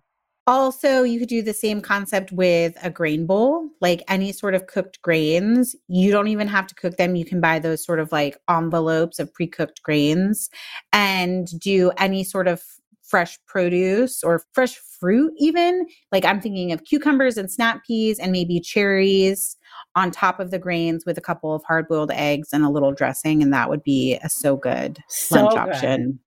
Also, 0.47 1.05
you 1.05 1.19
could 1.19 1.29
do 1.29 1.41
the 1.41 1.55
same 1.55 1.81
concept 1.81 2.31
with 2.31 2.77
a 2.83 2.91
grain 2.91 3.25
bowl, 3.25 3.71
like 3.81 4.03
any 4.09 4.31
sort 4.31 4.55
of 4.55 4.67
cooked 4.67 5.01
grains. 5.01 5.75
You 5.89 6.11
don't 6.11 6.29
even 6.29 6.49
have 6.49 6.67
to 6.67 6.75
cook 6.75 6.99
them. 6.99 7.17
You 7.17 7.25
can 7.25 7.41
buy 7.41 7.59
those 7.59 7.83
sort 7.83 7.99
of 7.99 8.13
like 8.13 8.37
envelopes 8.49 9.19
of 9.19 9.33
pre 9.33 9.47
cooked 9.47 9.83
grains 9.83 10.51
and 10.93 11.49
do 11.59 11.93
any 11.97 12.25
sort 12.25 12.47
of 12.47 12.63
fresh 13.03 13.39
produce 13.47 14.23
or 14.23 14.43
fresh 14.53 14.77
fruit, 14.77 15.33
even. 15.39 15.87
Like 16.13 16.27
I'm 16.27 16.41
thinking 16.43 16.73
of 16.73 16.85
cucumbers 16.85 17.39
and 17.39 17.51
snap 17.51 17.83
peas 17.87 18.19
and 18.19 18.31
maybe 18.31 18.61
cherries 18.61 19.57
on 19.95 20.11
top 20.11 20.41
of 20.41 20.51
the 20.51 20.59
grains 20.59 21.05
with 21.07 21.17
a 21.17 21.23
couple 21.23 21.55
of 21.55 21.63
hard 21.65 21.89
boiled 21.89 22.11
eggs 22.11 22.49
and 22.53 22.65
a 22.65 22.71
little 22.71 22.93
dressing. 22.93 23.43
And 23.43 23.53
that 23.55 23.71
would 23.71 23.83
be 23.83 24.19
a 24.23 24.29
so 24.29 24.57
good 24.57 24.99
So 25.09 25.37
lunch 25.37 25.53
good. 25.53 25.57
option. 25.57 26.21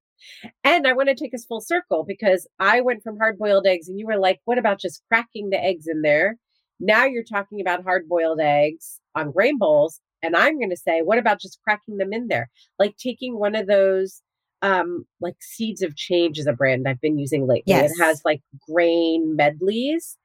And 0.63 0.87
I 0.87 0.93
want 0.93 1.09
to 1.09 1.15
take 1.15 1.33
us 1.33 1.45
full 1.45 1.61
circle 1.61 2.03
because 2.07 2.47
I 2.59 2.81
went 2.81 3.03
from 3.03 3.17
hard 3.17 3.37
boiled 3.37 3.65
eggs 3.65 3.87
and 3.87 3.99
you 3.99 4.05
were 4.05 4.17
like, 4.17 4.39
what 4.45 4.57
about 4.57 4.79
just 4.79 5.01
cracking 5.07 5.49
the 5.49 5.63
eggs 5.63 5.87
in 5.87 6.01
there? 6.01 6.37
Now 6.79 7.05
you're 7.05 7.23
talking 7.23 7.61
about 7.61 7.83
hard 7.83 8.07
boiled 8.07 8.39
eggs 8.39 8.99
on 9.15 9.31
grain 9.31 9.57
bowls. 9.57 9.99
And 10.21 10.35
I'm 10.35 10.57
going 10.57 10.69
to 10.69 10.77
say, 10.77 11.01
what 11.01 11.17
about 11.17 11.39
just 11.39 11.59
cracking 11.63 11.97
them 11.97 12.13
in 12.13 12.27
there? 12.27 12.49
Like 12.79 12.97
taking 12.97 13.39
one 13.39 13.55
of 13.55 13.67
those, 13.67 14.21
um, 14.61 15.05
like 15.21 15.35
Seeds 15.41 15.81
of 15.81 15.95
Change 15.95 16.39
is 16.39 16.47
a 16.47 16.53
brand 16.53 16.87
I've 16.87 17.01
been 17.01 17.19
using 17.19 17.47
lately. 17.47 17.73
Yes. 17.73 17.91
It 17.91 18.03
has 18.03 18.21
like 18.25 18.41
grain 18.69 19.35
medleys. 19.35 20.17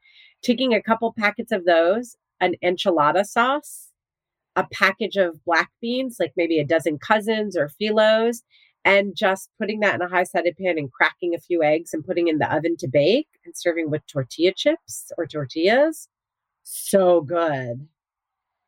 Taking 0.43 0.75
a 0.75 0.83
couple 0.83 1.15
packets 1.17 1.53
of 1.53 1.65
those, 1.67 2.17
an 2.41 2.57
enchilada 2.65 3.25
sauce, 3.25 3.91
a 4.57 4.67
package 4.73 5.17
of 5.17 5.45
black 5.45 5.71
beans, 5.81 6.17
like 6.19 6.33
maybe 6.37 6.59
a 6.59 6.65
dozen 6.65 6.99
cousins 6.99 7.57
or 7.57 7.69
philos, 7.69 8.43
and 8.85 9.15
just 9.17 9.51
putting 9.59 9.81
that 9.81 9.95
in 9.95 10.03
a 10.03 10.09
high 10.09 10.25
sided 10.25 10.57
pan 10.57 10.79
and 10.79 10.91
cracking 10.91 11.35
a 11.35 11.39
few 11.39 11.63
eggs 11.63 11.95
and 11.95 12.05
putting 12.05 12.29
in 12.29 12.39
the 12.39 12.55
oven 12.55 12.77
to 12.79 12.89
bake 12.89 13.29
and 13.45 13.57
serving 13.57 13.91
with 13.91 14.07
tortilla 14.07 14.53
chips 14.57 15.11
or 15.17 15.27
tortillas. 15.27 16.09
So 16.65 17.21
good. 17.21 17.87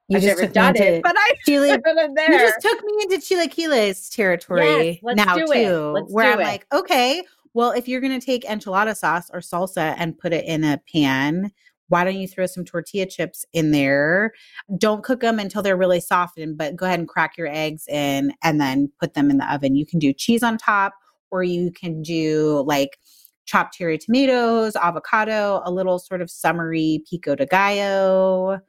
You 0.09 0.19
I've 0.19 0.23
just 0.23 0.39
never 0.39 0.41
took 0.43 0.51
me 0.51 0.55
done 0.55 0.77
it, 0.77 0.83
into 0.83 1.01
but 1.03 1.15
I 1.17 1.33
Chile. 1.47 1.69
there. 2.15 2.33
You 2.33 2.39
just 2.39 2.61
took 2.61 2.85
me 2.85 2.93
into 3.03 3.17
chilaquiles 3.17 4.15
territory 4.15 4.63
Yes, 4.91 4.99
let's 5.03 5.17
now 5.17 5.35
do 5.37 5.47
too, 5.47 6.07
where 6.09 6.33
I'm 6.33 6.41
it. 6.41 6.45
like, 6.45 6.67
okay, 6.73 7.23
well, 7.55 7.71
if 7.71 7.89
you're 7.89 8.01
gonna 8.03 8.21
take 8.21 8.45
enchilada 8.45 8.95
sauce 8.97 9.31
or 9.33 9.41
salsa 9.41 9.95
and 9.97 10.19
put 10.19 10.33
it 10.33 10.45
in 10.45 10.63
a 10.65 10.81
pan, 10.93 11.51
why 11.89 12.05
don't 12.05 12.17
you 12.17 12.27
throw 12.27 12.47
some 12.47 12.65
tortilla 12.65 13.07
chips 13.07 13.45
in 13.53 13.71
there? 13.71 14.33
Don't 14.79 15.03
cook 15.03 15.21
them 15.21 15.39
until 15.39 15.63
they're 15.63 15.77
really 15.77 16.01
softened, 16.01 16.57
but 16.57 16.77
go 16.77 16.87
ahead 16.87 16.99
and 16.99 17.09
crack 17.09 17.37
your 17.37 17.49
eggs 17.49 17.87
in 17.89 18.33
and 18.43 18.61
then 18.61 18.91
put 19.01 19.15
them 19.15 19.31
in 19.31 19.39
the 19.39 19.53
oven. 19.53 19.77
You 19.77 19.87
can 19.87 19.99
do 19.99 20.13
cheese 20.13 20.43
on 20.43 20.57
top, 20.57 20.95
or 21.31 21.43
you 21.43 21.71
can 21.71 22.03
do 22.03 22.65
like 22.67 22.99
chopped 23.47 23.75
cherry 23.75 23.99
tomatoes, 23.99 24.77
avocado, 24.77 25.61
a 25.65 25.71
little 25.71 25.99
sort 25.99 26.23
of 26.23 26.31
summery 26.31 27.03
pico 27.09 27.35
de 27.35 27.47
gallo. 27.47 28.61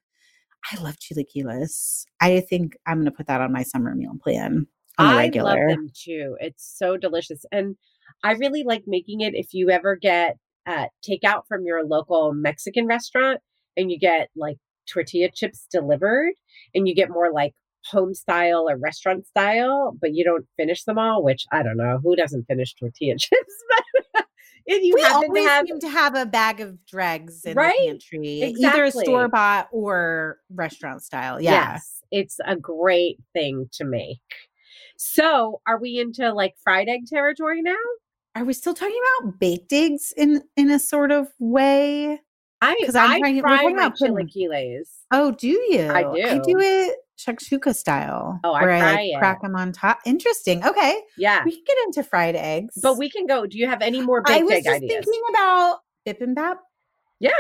I 0.72 0.82
love 0.82 0.98
chilaquiles. 0.98 2.06
I 2.22 2.42
think 2.42 2.76
I'm 2.86 2.98
going 2.98 3.06
to 3.06 3.12
put 3.12 3.28
that 3.28 3.42
on 3.42 3.54
my 3.54 3.64
summer 3.64 3.94
meal 3.96 4.14
plan 4.22 4.68
on 4.98 5.08
the 5.08 5.14
I 5.14 5.18
regular. 5.18 5.70
love 5.70 5.78
them 5.78 5.90
too. 5.94 6.36
It's 6.40 6.76
so 6.78 6.98
delicious. 6.98 7.46
And 7.52 7.76
I 8.24 8.32
really 8.34 8.64
like 8.64 8.84
making 8.88 9.22
it 9.22 9.36
if 9.36 9.54
you 9.54 9.70
ever 9.70 9.96
get 9.96 10.38
uh, 10.66 10.86
takeout 11.08 11.44
from 11.48 11.66
your 11.66 11.86
local 11.86 12.34
Mexican 12.34 12.88
restaurant 12.88 13.40
and 13.78 13.92
you 13.92 14.00
get 14.00 14.30
like 14.36 14.58
tortilla 14.92 15.30
chips 15.34 15.66
delivered 15.72 16.34
and 16.74 16.88
you 16.88 16.96
get 16.96 17.10
more 17.10 17.32
like 17.32 17.54
home 17.92 18.14
style 18.14 18.68
or 18.70 18.78
restaurant 18.78 19.28
style, 19.28 19.96
but 20.02 20.14
you 20.14 20.24
don't 20.24 20.46
finish 20.58 20.84
them 20.84 20.98
all, 20.98 21.24
which 21.24 21.46
I 21.52 21.62
don't 21.64 21.78
know. 21.78 22.00
Who 22.04 22.16
doesn't 22.16 22.46
finish 22.46 22.74
tortilla 22.74 23.16
chips? 23.20 23.64
But 24.14 24.26
if 24.66 24.84
you 24.84 24.96
we 24.96 25.02
happen 25.04 25.22
to 25.22 25.28
always 25.28 25.46
have 25.46 25.68
seem 25.68 25.80
to 25.82 25.90
have 25.90 26.16
a 26.16 26.26
bag 26.26 26.60
of 26.62 26.84
dregs 26.88 27.46
in 27.46 27.56
Right? 27.56 27.76
the 27.80 27.88
pantry, 27.88 28.28
either 28.58 28.86
Exactly. 28.86 29.04
store 29.06 29.28
bought 29.28 29.68
or 29.72 30.40
restaurant 30.50 31.04
style. 31.04 31.40
Yeah. 31.40 31.74
Yes, 31.74 32.02
it's 32.12 32.38
a 32.46 32.56
great 32.56 33.20
thing 33.34 33.70
to 33.74 33.86
make. 33.86 34.18
So, 34.98 35.62
are 35.68 35.80
we 35.80 36.00
into 36.00 36.34
like 36.34 36.56
fried 36.64 36.88
egg 36.90 37.02
territory 37.08 37.62
now? 37.62 37.76
Are 38.36 38.44
we 38.44 38.54
still 38.54 38.74
talking 38.74 39.00
about 39.22 39.40
baked 39.40 39.72
eggs 39.72 40.14
in 40.18 40.44
in 40.58 40.70
a 40.70 40.80
sort 40.80 41.12
of 41.12 41.30
way? 41.40 42.20
I 42.62 42.76
'Cause 42.86 42.96
I'm 42.96 43.12
I 43.12 43.20
trying 43.20 43.36
to- 43.36 43.42
we're 43.42 43.48
fry 43.48 43.58
talking 43.64 43.78
about 43.78 43.98
chilaquiles. 43.98 44.90
Oh, 45.12 45.32
do 45.32 45.48
you? 45.48 45.90
I 45.92 46.04
do. 46.04 46.22
I 46.24 46.38
do. 46.40 46.60
it 46.60 46.98
shakshuka 47.18 47.74
style. 47.76 48.40
Oh, 48.44 48.52
I 48.52 48.62
where 48.64 48.72
I 48.72 48.80
like 48.94 49.10
it. 49.14 49.18
crack 49.20 49.42
them 49.42 49.56
on 49.56 49.72
top. 49.72 50.00
Interesting. 50.06 50.66
Okay, 50.66 51.02
Yeah, 51.18 51.44
we 51.46 51.52
can 51.52 51.64
get 51.66 51.78
into 51.86 52.04
fried 52.04 52.36
eggs, 52.36 52.78
but 52.82 52.98
we 52.98 53.10
can 53.10 53.26
go. 53.26 53.46
Do 53.46 53.58
you 53.58 53.68
have 53.68 53.82
any 53.82 54.02
more 54.02 54.22
baked 54.22 54.40
I 54.40 54.44
was 54.44 54.64
just 54.64 54.68
ideas? 54.68 55.06
thinking 55.06 55.22
about 55.30 55.80
bibimbap. 56.06 56.58
Yeah. 57.20 57.32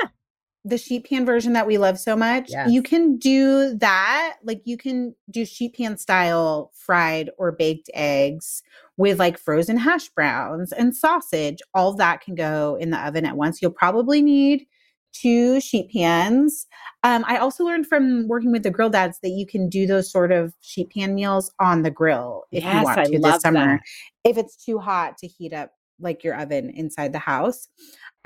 The 0.65 0.77
sheet 0.79 1.07
pan 1.07 1.25
version 1.25 1.53
that 1.53 1.67
we 1.67 1.77
love 1.77 1.99
so 1.99 2.15
much. 2.15 2.49
Yes. 2.49 2.71
You 2.71 2.81
can 2.81 3.17
do 3.17 3.75
that. 3.77 4.37
Like 4.43 4.61
you 4.65 4.77
can 4.77 5.15
do 5.29 5.45
sheet 5.45 5.75
pan 5.75 5.95
style 5.97 6.71
fried 6.73 7.29
or 7.37 7.51
baked 7.51 7.89
eggs 7.93 8.63
with 8.97 9.19
like 9.19 9.37
frozen 9.37 9.77
hash 9.77 10.09
browns 10.09 10.71
and 10.71 10.95
sausage. 10.95 11.59
All 11.75 11.93
that 11.93 12.21
can 12.21 12.33
go 12.33 12.77
in 12.81 12.89
the 12.89 12.97
oven 12.99 13.25
at 13.25 13.37
once. 13.37 13.61
You'll 13.61 13.71
probably 13.71 14.23
need 14.23 14.65
two 15.13 15.61
sheet 15.61 15.91
pans. 15.93 16.65
Um, 17.03 17.23
I 17.27 17.37
also 17.37 17.63
learned 17.63 17.87
from 17.87 18.27
working 18.27 18.51
with 18.51 18.63
the 18.63 18.71
grill 18.71 18.89
dads 18.89 19.19
that 19.21 19.29
you 19.29 19.45
can 19.45 19.69
do 19.69 19.85
those 19.85 20.11
sort 20.11 20.31
of 20.31 20.53
sheet 20.61 20.89
pan 20.89 21.13
meals 21.13 21.51
on 21.59 21.83
the 21.83 21.91
grill 21.91 22.45
if 22.51 22.63
you 22.63 22.69
Yes, 22.69 22.83
want 22.83 22.99
I 22.99 23.05
to 23.05 23.19
this 23.19 23.41
summer. 23.41 23.77
that. 23.77 23.81
If 24.29 24.37
it's 24.37 24.57
too 24.65 24.79
hot 24.79 25.17
to 25.19 25.27
heat 25.27 25.53
up 25.53 25.71
like 25.99 26.23
your 26.23 26.35
oven 26.39 26.69
inside 26.71 27.13
the 27.13 27.19
house. 27.19 27.67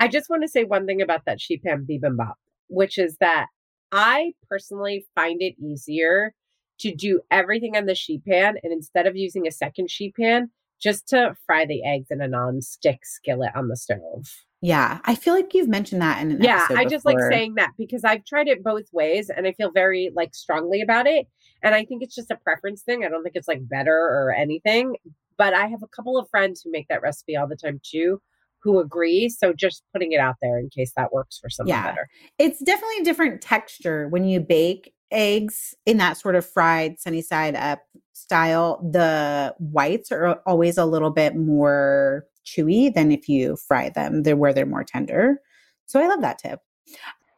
I 0.00 0.08
just 0.08 0.30
want 0.30 0.42
to 0.42 0.48
say 0.48 0.64
one 0.64 0.86
thing 0.86 1.02
about 1.02 1.26
that 1.26 1.40
sheet 1.40 1.62
pan 1.62 1.86
bibimbap, 1.88 2.34
which 2.68 2.98
is 2.98 3.16
that 3.20 3.46
I 3.92 4.32
personally 4.48 5.06
find 5.14 5.42
it 5.42 5.54
easier 5.62 6.34
to 6.80 6.94
do 6.94 7.20
everything 7.30 7.76
on 7.76 7.84
the 7.84 7.94
sheet 7.94 8.24
pan 8.24 8.56
and 8.62 8.72
instead 8.72 9.06
of 9.06 9.14
using 9.14 9.46
a 9.46 9.52
second 9.52 9.90
sheet 9.90 10.14
pan, 10.18 10.50
just 10.80 11.06
to 11.08 11.36
fry 11.46 11.66
the 11.66 11.84
eggs 11.84 12.06
in 12.10 12.22
a 12.22 12.28
non-stick 12.28 13.00
skillet 13.04 13.50
on 13.54 13.68
the 13.68 13.76
stove. 13.76 14.26
Yeah, 14.62 15.00
I 15.04 15.14
feel 15.14 15.34
like 15.34 15.52
you've 15.54 15.68
mentioned 15.68 16.02
that 16.02 16.20
in 16.22 16.32
an 16.32 16.42
yeah 16.42 16.66
i 16.70 16.84
just 16.84 17.06
like 17.06 17.18
saying 17.30 17.54
that 17.54 17.70
because 17.78 18.04
i've 18.04 18.24
tried 18.26 18.46
it 18.46 18.62
both 18.62 18.84
ways 18.92 19.30
and 19.34 19.46
i 19.46 19.52
feel 19.52 19.70
very 19.70 20.10
like 20.14 20.34
strongly 20.34 20.82
about 20.82 21.06
it 21.06 21.26
and 21.62 21.74
i 21.74 21.84
think 21.84 22.02
it's 22.02 22.14
just 22.14 22.30
a 22.30 22.36
preference 22.36 22.82
thing 22.82 23.04
i 23.04 23.08
don't 23.08 23.22
think 23.22 23.36
it's 23.36 23.48
like 23.48 23.66
better 23.68 23.96
or 23.96 24.34
anything 24.36 24.96
but 25.38 25.54
i 25.54 25.66
have 25.66 25.82
a 25.82 25.88
couple 25.88 26.18
of 26.18 26.28
friends 26.28 26.60
who 26.60 26.70
make 26.70 26.86
that 26.88 27.00
recipe 27.00 27.36
all 27.36 27.48
the 27.48 27.56
time 27.56 27.80
too 27.82 28.20
who 28.62 28.78
agree 28.78 29.28
so 29.28 29.52
just 29.52 29.82
putting 29.92 30.12
it 30.12 30.20
out 30.20 30.36
there 30.42 30.58
in 30.58 30.68
case 30.68 30.92
that 30.96 31.12
works 31.12 31.38
for 31.38 31.48
someone 31.50 31.76
Yeah. 31.76 31.86
better 31.86 32.08
It's 32.38 32.60
definitely 32.60 32.98
a 33.00 33.04
different 33.04 33.40
texture 33.40 34.08
when 34.08 34.24
you 34.24 34.40
bake 34.40 34.92
eggs 35.10 35.74
in 35.86 35.96
that 35.96 36.16
sort 36.16 36.36
of 36.36 36.46
fried 36.46 36.98
sunny 37.00 37.22
side 37.22 37.56
up 37.56 37.80
style. 38.12 38.80
The 38.92 39.54
whites 39.58 40.12
are 40.12 40.40
always 40.46 40.78
a 40.78 40.84
little 40.84 41.10
bit 41.10 41.34
more 41.34 42.26
chewy 42.46 42.92
than 42.94 43.10
if 43.10 43.28
you 43.28 43.56
fry 43.56 43.88
them. 43.88 44.22
They're 44.22 44.36
where 44.36 44.52
they're 44.52 44.66
more 44.66 44.84
tender. 44.84 45.40
So 45.86 46.00
I 46.00 46.06
love 46.06 46.20
that 46.20 46.38
tip. 46.38 46.60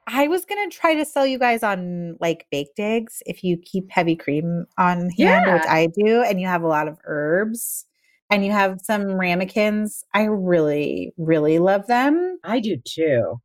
I 0.07 0.29
was 0.29 0.45
gonna 0.45 0.69
try 0.69 0.95
to 0.95 1.05
sell 1.05 1.27
you 1.27 1.39
guys 1.39 1.63
on 1.63 2.17
like 2.21 2.47
baked 2.51 2.79
eggs 2.79 3.23
if 3.25 3.43
you 3.43 3.57
keep 3.57 3.91
heavy 3.91 4.17
cream 4.17 4.67
on 4.77 5.09
hand, 5.11 5.47
which 5.55 5.67
I 5.67 5.89
do, 5.97 6.23
and 6.23 6.41
you 6.41 6.47
have 6.49 6.63
a 6.63 6.69
lot 6.69 6.89
of 6.89 6.99
herbs 7.05 7.87
and 8.33 8.47
you 8.47 8.51
have 8.51 8.81
some 8.83 9.13
ramekins. 9.13 10.05
I 10.15 10.23
really, 10.25 11.13
really 11.19 11.59
love 11.59 11.87
them. 11.87 12.39
i 12.43 12.61
do 12.61 12.79
too 12.79 13.41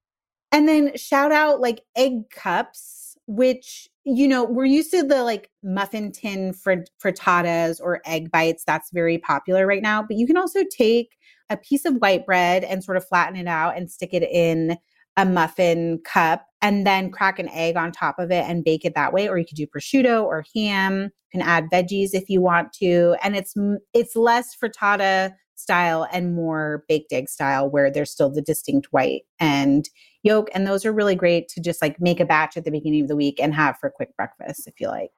And 0.53 0.67
then 0.67 0.95
shout 0.95 1.33
out 1.33 1.59
like 1.59 1.81
egg 1.97 2.29
cups, 2.31 3.17
which, 3.27 3.89
you 4.05 4.29
know, 4.29 4.45
we're 4.45 4.63
used 4.65 4.91
to 4.91 5.03
the 5.03 5.23
like 5.23 5.49
muffin 5.61 6.13
tin 6.13 6.53
frit- 6.53 6.89
frittatas 7.03 7.81
or 7.81 8.01
egg 8.05 8.31
bites. 8.31 8.63
That's 8.65 8.89
very 8.93 9.17
popular 9.17 9.67
right 9.67 9.83
now. 9.83 10.01
But 10.03 10.15
you 10.15 10.25
can 10.25 10.37
also 10.37 10.61
take 10.71 11.17
a 11.49 11.57
piece 11.57 11.83
of 11.83 11.95
white 11.95 12.25
bread 12.25 12.63
and 12.63 12.81
sort 12.81 12.95
of 12.95 13.05
flatten 13.05 13.35
it 13.35 13.47
out 13.47 13.75
and 13.77 13.91
stick 13.91 14.13
it 14.13 14.23
in 14.23 14.77
a 15.17 15.25
muffin 15.25 15.99
cup 16.05 16.45
and 16.61 16.87
then 16.87 17.11
crack 17.11 17.39
an 17.39 17.49
egg 17.49 17.75
on 17.75 17.91
top 17.91 18.19
of 18.19 18.31
it 18.31 18.45
and 18.47 18.63
bake 18.63 18.85
it 18.85 18.95
that 18.95 19.11
way. 19.11 19.27
Or 19.27 19.37
you 19.37 19.45
could 19.45 19.57
do 19.57 19.67
prosciutto 19.67 20.23
or 20.23 20.45
ham. 20.55 21.11
You 21.33 21.39
can 21.39 21.41
add 21.41 21.65
veggies 21.71 22.09
if 22.13 22.29
you 22.29 22.41
want 22.41 22.71
to. 22.73 23.15
And 23.21 23.35
it's 23.35 23.53
it's 23.93 24.15
less 24.15 24.55
frittata 24.55 25.33
style 25.55 26.07
and 26.11 26.35
more 26.35 26.83
baked 26.87 27.11
egg 27.11 27.27
style 27.27 27.69
where 27.69 27.91
there's 27.91 28.11
still 28.11 28.31
the 28.31 28.43
distinct 28.43 28.87
white 28.91 29.23
and 29.39 29.89
yolk. 30.23 30.49
And 30.53 30.67
those 30.67 30.85
are 30.85 30.93
really 30.93 31.15
great 31.15 31.47
to 31.49 31.61
just 31.61 31.81
like 31.81 31.99
make 31.99 32.19
a 32.19 32.25
batch 32.25 32.55
at 32.55 32.63
the 32.63 32.71
beginning 32.71 33.01
of 33.01 33.07
the 33.07 33.15
week 33.15 33.39
and 33.41 33.55
have 33.55 33.77
for 33.79 33.89
quick 33.89 34.15
breakfast 34.15 34.67
if 34.67 34.79
you 34.79 34.87
like. 34.87 35.11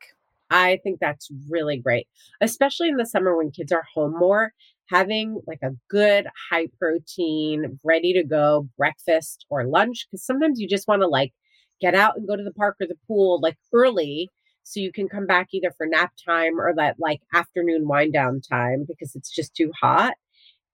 I 0.49 0.79
think 0.83 0.99
that's 0.99 1.29
really 1.49 1.77
great, 1.77 2.07
especially 2.41 2.89
in 2.89 2.97
the 2.97 3.05
summer 3.05 3.35
when 3.37 3.51
kids 3.51 3.71
are 3.71 3.85
home 3.93 4.17
more. 4.17 4.53
Having 4.89 5.41
like 5.45 5.59
a 5.63 5.75
good 5.89 6.25
high 6.49 6.67
protein, 6.79 7.79
ready 7.83 8.11
to 8.13 8.23
go 8.23 8.67
breakfast 8.75 9.45
or 9.49 9.65
lunch, 9.65 10.07
because 10.09 10.25
sometimes 10.25 10.59
you 10.59 10.67
just 10.67 10.87
want 10.87 11.03
to 11.03 11.07
like 11.07 11.31
get 11.79 11.93
out 11.93 12.17
and 12.17 12.27
go 12.27 12.35
to 12.35 12.43
the 12.43 12.53
park 12.53 12.75
or 12.81 12.87
the 12.87 12.97
pool 13.07 13.39
like 13.41 13.57
early 13.73 14.29
so 14.63 14.79
you 14.79 14.91
can 14.91 15.07
come 15.07 15.25
back 15.27 15.47
either 15.53 15.71
for 15.77 15.85
nap 15.85 16.11
time 16.25 16.59
or 16.59 16.73
that 16.75 16.95
like 16.99 17.21
afternoon 17.33 17.87
wind 17.87 18.13
down 18.13 18.41
time 18.41 18.85
because 18.87 19.15
it's 19.15 19.33
just 19.33 19.53
too 19.55 19.71
hot. 19.79 20.15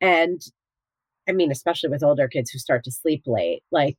And 0.01 0.41
I 1.27 1.31
mean, 1.33 1.51
especially 1.51 1.89
with 1.89 2.03
older 2.03 2.27
kids 2.27 2.51
who 2.51 2.59
start 2.59 2.83
to 2.85 2.91
sleep 2.91 3.23
late, 3.25 3.63
like 3.71 3.97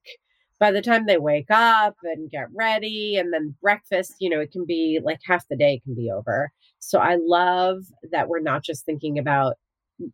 by 0.59 0.71
the 0.71 0.83
time 0.83 1.07
they 1.07 1.19
wake 1.19 1.51
up 1.51 1.97
and 2.03 2.31
get 2.31 2.47
ready 2.55 3.17
and 3.17 3.33
then 3.33 3.55
breakfast, 3.61 4.15
you 4.21 4.31
know, 4.31 4.41
it 4.41 4.53
can 4.53 4.65
be 4.65 5.01
like 5.03 5.21
half 5.25 5.47
the 5.49 5.57
day 5.57 5.81
can 5.85 5.95
be 5.95 6.11
over. 6.11 6.51
So 6.79 6.99
I 6.99 7.17
love 7.21 7.85
that 8.11 8.29
we're 8.29 8.41
not 8.41 8.63
just 8.65 8.85
thinking 8.85 9.19
about 9.19 9.57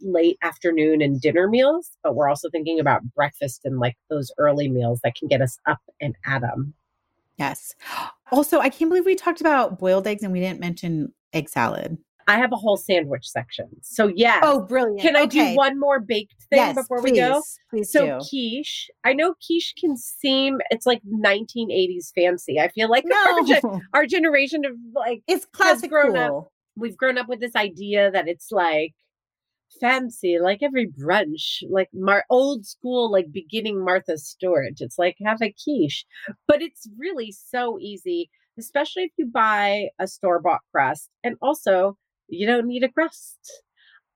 late 0.00 0.38
afternoon 0.42 1.02
and 1.02 1.20
dinner 1.20 1.48
meals, 1.48 1.90
but 2.02 2.14
we're 2.14 2.28
also 2.28 2.48
thinking 2.50 2.78
about 2.80 3.02
breakfast 3.14 3.62
and 3.64 3.78
like 3.78 3.96
those 4.10 4.30
early 4.38 4.68
meals 4.68 5.00
that 5.02 5.14
can 5.14 5.28
get 5.28 5.42
us 5.42 5.58
up 5.66 5.80
and 6.00 6.14
at 6.26 6.42
'em. 6.42 6.74
Yes. 7.36 7.74
Also, 8.30 8.60
I 8.60 8.68
can't 8.68 8.90
believe 8.90 9.06
we 9.06 9.14
talked 9.14 9.40
about 9.40 9.78
boiled 9.78 10.06
eggs 10.06 10.22
and 10.22 10.32
we 10.32 10.40
didn't 10.40 10.60
mention 10.60 11.12
egg 11.32 11.48
salad. 11.48 11.98
I 12.28 12.38
have 12.38 12.52
a 12.52 12.56
whole 12.56 12.76
sandwich 12.76 13.28
section. 13.28 13.68
So 13.82 14.10
yeah. 14.14 14.40
Oh, 14.42 14.62
brilliant. 14.62 15.00
Can 15.00 15.16
I 15.16 15.22
Okay. 15.22 15.50
do 15.52 15.56
one 15.56 15.78
more 15.78 16.00
baked 16.00 16.34
thing 16.50 16.58
yes, 16.58 16.74
before 16.74 17.00
please, 17.00 17.12
we 17.12 17.16
go? 17.18 17.42
Please 17.70 17.90
So 17.90 18.06
do. 18.06 18.18
quiche, 18.28 18.90
I 19.04 19.12
know 19.12 19.34
quiche 19.46 19.74
can 19.78 19.96
seem 19.96 20.60
it's 20.70 20.86
like 20.86 21.02
1980s 21.04 22.12
fancy. 22.14 22.58
I 22.60 22.68
feel 22.68 22.88
like 22.88 23.04
our, 23.04 23.42
No, 23.42 23.80
our 23.94 24.06
generation 24.06 24.64
of 24.64 24.72
like 24.94 25.22
it's 25.26 25.46
classic 25.52 25.90
grown 25.90 26.16
up. 26.16 26.48
we've 26.76 26.96
grown 26.96 27.18
up 27.18 27.28
with 27.28 27.40
this 27.40 27.56
idea 27.56 28.10
that 28.10 28.28
it's 28.28 28.50
like 28.50 28.92
fancy, 29.80 30.38
like 30.38 30.62
every 30.62 30.86
brunch, 30.86 31.62
like 31.70 31.88
Mar- 31.92 32.26
old 32.30 32.66
school, 32.66 33.10
like 33.10 33.32
beginning 33.32 33.82
Martha 33.84 34.18
Stewart. 34.18 34.74
It's 34.80 34.98
like 34.98 35.16
have 35.24 35.40
a 35.42 35.52
quiche, 35.64 36.04
but 36.46 36.60
it's 36.62 36.86
really 36.98 37.32
so 37.32 37.78
easy, 37.80 38.30
especially 38.58 39.04
if 39.04 39.12
you 39.16 39.26
buy 39.26 39.88
a 39.98 40.06
store 40.06 40.40
bought 40.40 40.60
crust, 40.70 41.08
and 41.24 41.36
also 41.40 41.96
you 42.28 42.46
don't 42.46 42.66
need 42.66 42.84
a 42.84 42.88
crust. 42.88 43.62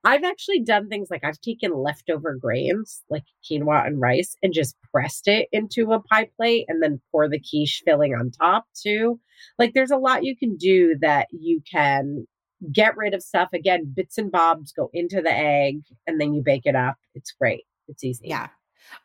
I've 0.03 0.23
actually 0.23 0.61
done 0.61 0.87
things 0.87 1.09
like 1.09 1.23
I've 1.23 1.41
taken 1.41 1.73
leftover 1.73 2.35
grains 2.35 3.03
like 3.09 3.23
quinoa 3.43 3.85
and 3.85 3.99
rice 3.99 4.35
and 4.41 4.53
just 4.53 4.75
pressed 4.91 5.27
it 5.27 5.49
into 5.51 5.91
a 5.91 6.01
pie 6.01 6.29
plate 6.37 6.65
and 6.67 6.81
then 6.81 7.01
pour 7.11 7.27
the 7.27 7.39
quiche 7.39 7.81
filling 7.83 8.13
on 8.13 8.31
top 8.31 8.65
too. 8.73 9.19
Like 9.59 9.73
there's 9.73 9.91
a 9.91 9.97
lot 9.97 10.23
you 10.23 10.37
can 10.37 10.55
do 10.55 10.95
that 11.01 11.27
you 11.31 11.61
can 11.69 12.25
get 12.71 12.95
rid 12.95 13.13
of 13.13 13.21
stuff. 13.21 13.49
Again, 13.53 13.91
bits 13.93 14.17
and 14.17 14.31
bobs 14.31 14.71
go 14.71 14.89
into 14.93 15.21
the 15.21 15.31
egg 15.31 15.81
and 16.05 16.21
then 16.21 16.33
you 16.33 16.41
bake 16.41 16.65
it 16.65 16.75
up. 16.75 16.95
It's 17.15 17.31
great. 17.31 17.63
It's 17.87 18.03
easy. 18.03 18.27
Yeah. 18.27 18.47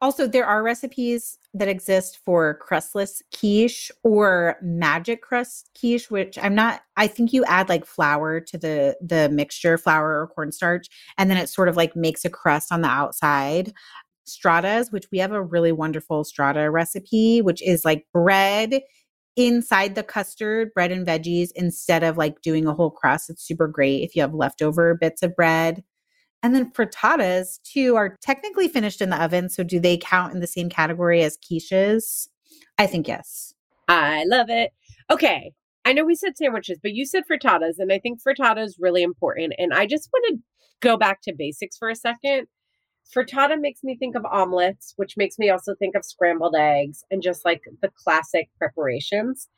Also, 0.00 0.26
there 0.26 0.46
are 0.46 0.62
recipes 0.62 1.38
that 1.54 1.68
exist 1.68 2.18
for 2.24 2.54
crustless 2.54 3.22
quiche 3.32 3.90
or 4.02 4.56
magic 4.62 5.22
crust 5.22 5.70
quiche, 5.78 6.10
which 6.10 6.38
I'm 6.38 6.54
not. 6.54 6.82
I 6.96 7.06
think 7.06 7.32
you 7.32 7.44
add 7.44 7.68
like 7.68 7.84
flour 7.86 8.40
to 8.40 8.58
the 8.58 8.96
the 9.00 9.28
mixture, 9.28 9.78
flour 9.78 10.20
or 10.22 10.28
cornstarch, 10.28 10.88
and 11.18 11.30
then 11.30 11.38
it 11.38 11.48
sort 11.48 11.68
of 11.68 11.76
like 11.76 11.94
makes 11.96 12.24
a 12.24 12.30
crust 12.30 12.72
on 12.72 12.82
the 12.82 12.88
outside. 12.88 13.72
Stratas, 14.24 14.92
which 14.92 15.06
we 15.12 15.18
have 15.18 15.32
a 15.32 15.42
really 15.42 15.72
wonderful 15.72 16.24
strata 16.24 16.70
recipe, 16.70 17.42
which 17.42 17.60
is 17.62 17.84
like 17.84 18.06
bread 18.12 18.82
inside 19.36 19.94
the 19.94 20.02
custard, 20.02 20.72
bread 20.74 20.92
and 20.92 21.06
veggies, 21.06 21.50
instead 21.56 22.02
of 22.04 22.16
like 22.18 22.40
doing 22.42 22.66
a 22.66 22.74
whole 22.74 22.90
crust. 22.90 23.30
It's 23.30 23.44
super 23.46 23.66
great 23.68 24.02
if 24.02 24.14
you 24.14 24.22
have 24.22 24.34
leftover 24.34 24.94
bits 24.94 25.22
of 25.22 25.34
bread. 25.36 25.82
And 26.42 26.54
then 26.54 26.72
frittatas 26.72 27.60
too 27.62 27.96
are 27.96 28.16
technically 28.20 28.68
finished 28.68 29.00
in 29.00 29.10
the 29.10 29.22
oven. 29.22 29.48
So 29.48 29.62
do 29.62 29.78
they 29.78 29.96
count 29.96 30.34
in 30.34 30.40
the 30.40 30.46
same 30.46 30.68
category 30.68 31.22
as 31.22 31.38
quiches? 31.38 32.28
I 32.78 32.86
think 32.86 33.06
yes. 33.06 33.54
I 33.88 34.24
love 34.24 34.50
it. 34.50 34.72
Okay. 35.10 35.52
I 35.84 35.92
know 35.92 36.04
we 36.04 36.14
said 36.14 36.36
sandwiches, 36.36 36.78
but 36.80 36.92
you 36.92 37.04
said 37.04 37.24
frittatas, 37.30 37.74
and 37.78 37.92
I 37.92 37.98
think 37.98 38.20
frittata 38.22 38.64
is 38.64 38.76
really 38.78 39.02
important. 39.02 39.54
And 39.58 39.74
I 39.74 39.86
just 39.86 40.08
want 40.12 40.24
to 40.28 40.42
go 40.80 40.96
back 40.96 41.20
to 41.22 41.34
basics 41.36 41.76
for 41.76 41.88
a 41.88 41.96
second. 41.96 42.46
Frittata 43.14 43.60
makes 43.60 43.82
me 43.82 43.96
think 43.96 44.14
of 44.14 44.24
omelets, 44.24 44.94
which 44.96 45.16
makes 45.16 45.38
me 45.38 45.50
also 45.50 45.74
think 45.74 45.96
of 45.96 46.04
scrambled 46.04 46.54
eggs 46.56 47.04
and 47.10 47.20
just 47.20 47.44
like 47.44 47.62
the 47.80 47.90
classic 47.90 48.48
preparations. 48.58 49.48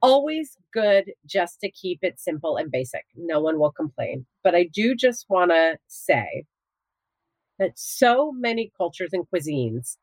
Always 0.00 0.56
good 0.72 1.12
just 1.26 1.60
to 1.60 1.70
keep 1.70 2.00
it 2.02 2.20
simple 2.20 2.56
and 2.56 2.70
basic. 2.70 3.04
No 3.16 3.40
one 3.40 3.58
will 3.58 3.72
complain. 3.72 4.26
But 4.44 4.54
I 4.54 4.68
do 4.72 4.94
just 4.94 5.26
want 5.28 5.50
to 5.50 5.78
say 5.88 6.44
that 7.58 7.72
so 7.76 8.32
many 8.32 8.72
cultures 8.76 9.10
and 9.12 9.26
cuisines 9.32 9.96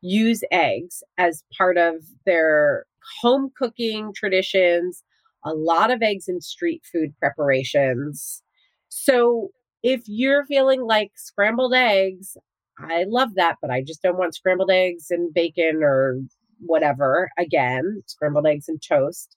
use 0.00 0.42
eggs 0.50 1.02
as 1.18 1.44
part 1.56 1.78
of 1.78 1.94
their 2.24 2.84
home 3.20 3.50
cooking 3.56 4.12
traditions, 4.14 5.04
a 5.44 5.54
lot 5.54 5.90
of 5.90 6.02
eggs 6.02 6.28
in 6.28 6.40
street 6.40 6.82
food 6.90 7.14
preparations. 7.18 8.42
So 8.88 9.50
if 9.82 10.02
you're 10.06 10.46
feeling 10.46 10.82
like 10.82 11.12
scrambled 11.14 11.74
eggs, 11.74 12.36
I 12.78 13.04
love 13.08 13.34
that, 13.36 13.56
but 13.62 13.70
I 13.70 13.82
just 13.82 14.02
don't 14.02 14.18
want 14.18 14.34
scrambled 14.34 14.70
eggs 14.70 15.06
and 15.10 15.32
bacon 15.32 15.80
or 15.82 16.20
whatever. 16.58 17.30
Again, 17.38 18.02
scrambled 18.06 18.46
eggs 18.46 18.68
and 18.68 18.80
toast. 18.82 19.36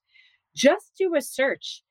Just 0.56 0.92
do 0.98 1.16
a 1.16 1.22
search. 1.22 1.84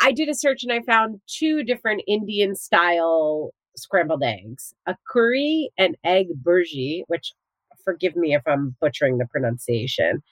I, 0.00 0.12
did 0.12 0.28
a 0.28 0.34
search 0.34 0.62
and 0.62 0.72
I 0.72 0.82
found 0.82 1.20
two 1.26 1.64
different 1.64 2.02
Indian 2.06 2.54
style 2.54 3.50
scrambled 3.76 4.22
eggs 4.22 4.72
a 4.86 4.96
curry 5.10 5.70
and 5.76 5.96
egg 6.04 6.28
bhurji, 6.44 7.02
which 7.08 7.32
forgive 7.84 8.14
me 8.16 8.34
if 8.34 8.42
I'm 8.46 8.76
butchering 8.80 9.18
the 9.18 9.26
pronunciation. 9.26 10.22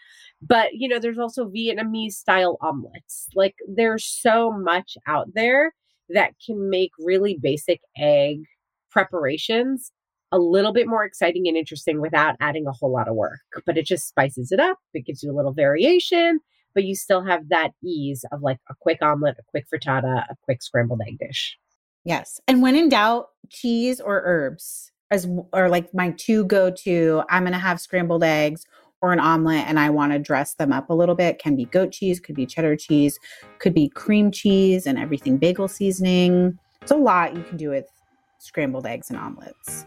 But, 0.40 0.74
you 0.74 0.88
know, 0.88 0.98
there's 0.98 1.18
also 1.18 1.48
Vietnamese 1.48 2.12
style 2.12 2.56
omelets. 2.60 3.28
Like, 3.34 3.54
there's 3.68 4.04
so 4.04 4.52
much 4.52 4.96
out 5.06 5.28
there 5.34 5.72
that 6.08 6.34
can 6.44 6.70
make 6.70 6.90
really 6.98 7.38
basic 7.40 7.80
egg 7.96 8.38
preparations 8.90 9.92
a 10.32 10.38
little 10.38 10.72
bit 10.72 10.88
more 10.88 11.04
exciting 11.04 11.46
and 11.46 11.56
interesting 11.56 12.00
without 12.00 12.34
adding 12.40 12.66
a 12.66 12.72
whole 12.72 12.92
lot 12.92 13.08
of 13.08 13.14
work. 13.14 13.40
But 13.66 13.78
it 13.78 13.86
just 13.86 14.08
spices 14.08 14.50
it 14.50 14.58
up, 14.58 14.78
it 14.94 15.06
gives 15.06 15.22
you 15.22 15.30
a 15.30 15.36
little 15.36 15.52
variation, 15.52 16.40
but 16.74 16.84
you 16.84 16.94
still 16.94 17.24
have 17.24 17.48
that 17.50 17.72
ease 17.84 18.24
of 18.32 18.42
like 18.42 18.58
a 18.70 18.74
quick 18.80 18.98
omelet, 19.02 19.36
a 19.38 19.42
quick 19.48 19.66
frittata, 19.72 20.24
a 20.28 20.36
quick 20.42 20.62
scrambled 20.62 21.00
egg 21.06 21.18
dish. 21.18 21.58
Yes. 22.04 22.40
And 22.48 22.62
when 22.62 22.74
in 22.74 22.88
doubt, 22.88 23.26
cheese 23.48 24.00
or 24.00 24.22
herbs 24.24 24.92
as 25.12 25.28
are 25.52 25.68
like 25.68 25.92
my 25.94 26.10
two 26.16 26.44
go 26.46 26.70
to. 26.70 27.22
I'm 27.28 27.42
going 27.42 27.52
to 27.52 27.58
have 27.58 27.80
scrambled 27.80 28.24
eggs 28.24 28.64
or 29.02 29.12
an 29.12 29.20
omelet 29.20 29.66
and 29.66 29.78
I 29.78 29.90
want 29.90 30.12
to 30.12 30.18
dress 30.18 30.54
them 30.54 30.72
up 30.72 30.88
a 30.88 30.94
little 30.94 31.14
bit. 31.14 31.38
Can 31.38 31.54
be 31.54 31.66
goat 31.66 31.92
cheese, 31.92 32.18
could 32.18 32.34
be 32.34 32.46
cheddar 32.46 32.76
cheese, 32.76 33.18
could 33.58 33.74
be 33.74 33.90
cream 33.90 34.30
cheese 34.30 34.86
and 34.86 34.98
everything 34.98 35.36
bagel 35.36 35.68
seasoning. 35.68 36.58
It's 36.80 36.90
a 36.90 36.96
lot 36.96 37.36
you 37.36 37.42
can 37.42 37.58
do 37.58 37.68
with 37.68 37.84
scrambled 38.38 38.86
eggs 38.86 39.10
and 39.10 39.18
omelets. 39.18 39.86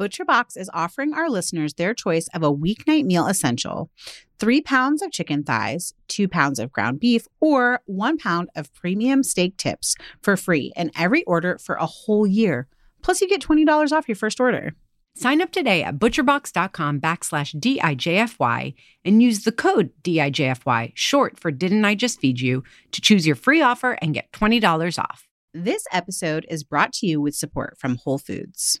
ButcherBox 0.00 0.56
is 0.56 0.70
offering 0.72 1.12
our 1.12 1.28
listeners 1.28 1.74
their 1.74 1.94
choice 1.94 2.28
of 2.34 2.42
a 2.42 2.52
weeknight 2.52 3.04
meal 3.04 3.26
essential 3.26 3.90
three 4.38 4.60
pounds 4.60 5.02
of 5.02 5.12
chicken 5.12 5.44
thighs, 5.44 5.94
two 6.08 6.26
pounds 6.26 6.58
of 6.58 6.72
ground 6.72 6.98
beef, 6.98 7.28
or 7.40 7.80
one 7.86 8.18
pound 8.18 8.48
of 8.56 8.74
premium 8.74 9.22
steak 9.22 9.56
tips 9.56 9.94
for 10.20 10.36
free 10.36 10.72
in 10.74 10.90
every 10.96 11.22
order 11.24 11.58
for 11.58 11.76
a 11.76 11.86
whole 11.86 12.26
year. 12.26 12.66
Plus, 13.02 13.20
you 13.20 13.28
get 13.28 13.40
$20 13.40 13.92
off 13.92 14.08
your 14.08 14.16
first 14.16 14.40
order. 14.40 14.72
Sign 15.14 15.40
up 15.40 15.52
today 15.52 15.84
at 15.84 15.98
butcherbox.com 15.98 17.00
backslash 17.00 17.54
DIJFY 17.60 18.74
and 19.04 19.22
use 19.22 19.44
the 19.44 19.52
code 19.52 19.90
DIJFY, 20.02 20.92
short 20.94 21.38
for 21.38 21.52
Didn't 21.52 21.84
I 21.84 21.94
Just 21.94 22.18
Feed 22.18 22.40
You, 22.40 22.64
to 22.90 23.00
choose 23.00 23.26
your 23.26 23.36
free 23.36 23.60
offer 23.60 23.92
and 24.02 24.14
get 24.14 24.32
$20 24.32 24.98
off. 24.98 25.28
This 25.54 25.84
episode 25.92 26.46
is 26.48 26.64
brought 26.64 26.92
to 26.94 27.06
you 27.06 27.20
with 27.20 27.36
support 27.36 27.76
from 27.78 27.96
Whole 27.96 28.18
Foods. 28.18 28.80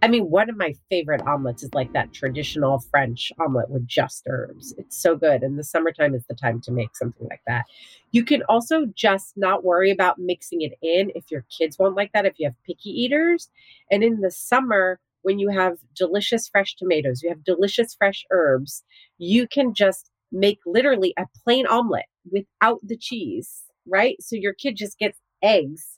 I 0.00 0.06
mean, 0.06 0.30
one 0.30 0.48
of 0.48 0.56
my 0.56 0.74
favorite 0.88 1.26
omelets 1.26 1.64
is 1.64 1.74
like 1.74 1.92
that 1.92 2.12
traditional 2.12 2.78
French 2.78 3.32
omelet 3.40 3.68
with 3.68 3.86
just 3.86 4.22
herbs. 4.28 4.72
It's 4.78 4.96
so 4.96 5.16
good. 5.16 5.42
And 5.42 5.58
the 5.58 5.64
summertime 5.64 6.14
is 6.14 6.24
the 6.28 6.34
time 6.34 6.60
to 6.62 6.72
make 6.72 6.96
something 6.96 7.26
like 7.28 7.42
that. 7.48 7.64
You 8.12 8.24
can 8.24 8.42
also 8.48 8.86
just 8.94 9.32
not 9.36 9.64
worry 9.64 9.90
about 9.90 10.18
mixing 10.20 10.62
it 10.62 10.74
in 10.82 11.10
if 11.16 11.30
your 11.30 11.44
kids 11.56 11.78
won't 11.78 11.96
like 11.96 12.12
that, 12.12 12.26
if 12.26 12.34
you 12.38 12.46
have 12.46 12.54
picky 12.64 12.90
eaters. 12.90 13.50
And 13.90 14.04
in 14.04 14.20
the 14.20 14.30
summer, 14.30 15.00
when 15.22 15.40
you 15.40 15.48
have 15.50 15.78
delicious 15.96 16.48
fresh 16.48 16.76
tomatoes, 16.76 17.22
you 17.22 17.28
have 17.28 17.42
delicious 17.42 17.94
fresh 17.94 18.24
herbs, 18.30 18.84
you 19.18 19.48
can 19.48 19.74
just 19.74 20.10
make 20.30 20.58
literally 20.64 21.12
a 21.18 21.26
plain 21.42 21.66
omelet 21.66 22.06
without 22.30 22.78
the 22.84 22.96
cheese, 22.96 23.64
right? 23.84 24.16
So 24.20 24.36
your 24.36 24.54
kid 24.54 24.76
just 24.76 24.96
gets 24.98 25.18
eggs 25.42 25.97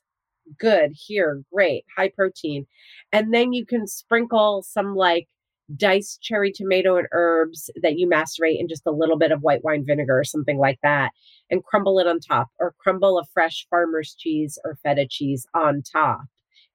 good 0.58 0.92
here, 0.94 1.42
great, 1.52 1.84
high 1.96 2.10
protein. 2.14 2.66
And 3.12 3.32
then 3.32 3.52
you 3.52 3.64
can 3.66 3.86
sprinkle 3.86 4.62
some 4.62 4.94
like 4.94 5.28
diced 5.76 6.20
cherry 6.20 6.52
tomato 6.52 6.96
and 6.96 7.06
herbs 7.12 7.70
that 7.82 7.98
you 7.98 8.08
macerate 8.08 8.58
in 8.58 8.68
just 8.68 8.86
a 8.86 8.92
little 8.92 9.16
bit 9.16 9.30
of 9.30 9.42
white 9.42 9.62
wine 9.64 9.84
vinegar 9.86 10.18
or 10.18 10.24
something 10.24 10.58
like 10.58 10.78
that 10.82 11.10
and 11.50 11.64
crumble 11.64 11.98
it 11.98 12.06
on 12.06 12.18
top 12.18 12.48
or 12.58 12.74
crumble 12.78 13.18
a 13.18 13.24
fresh 13.32 13.66
farmer's 13.70 14.14
cheese 14.18 14.58
or 14.64 14.78
feta 14.82 15.06
cheese 15.08 15.46
on 15.54 15.82
top. 15.82 16.22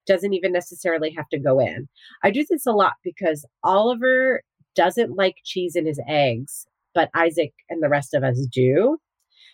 Doesn't 0.07 0.33
even 0.33 0.51
necessarily 0.51 1.11
have 1.11 1.27
to 1.29 1.39
go 1.39 1.59
in. 1.59 1.87
I 2.23 2.31
do 2.31 2.45
this 2.49 2.65
a 2.65 2.71
lot 2.71 2.93
because 3.03 3.45
Oliver 3.63 4.41
doesn't 4.75 5.15
like 5.15 5.37
cheese 5.43 5.75
in 5.75 5.85
his 5.85 5.99
eggs, 6.07 6.67
but 6.93 7.09
Isaac 7.15 7.53
and 7.69 7.81
the 7.81 7.89
rest 7.89 8.13
of 8.13 8.23
us 8.23 8.45
do. 8.51 8.97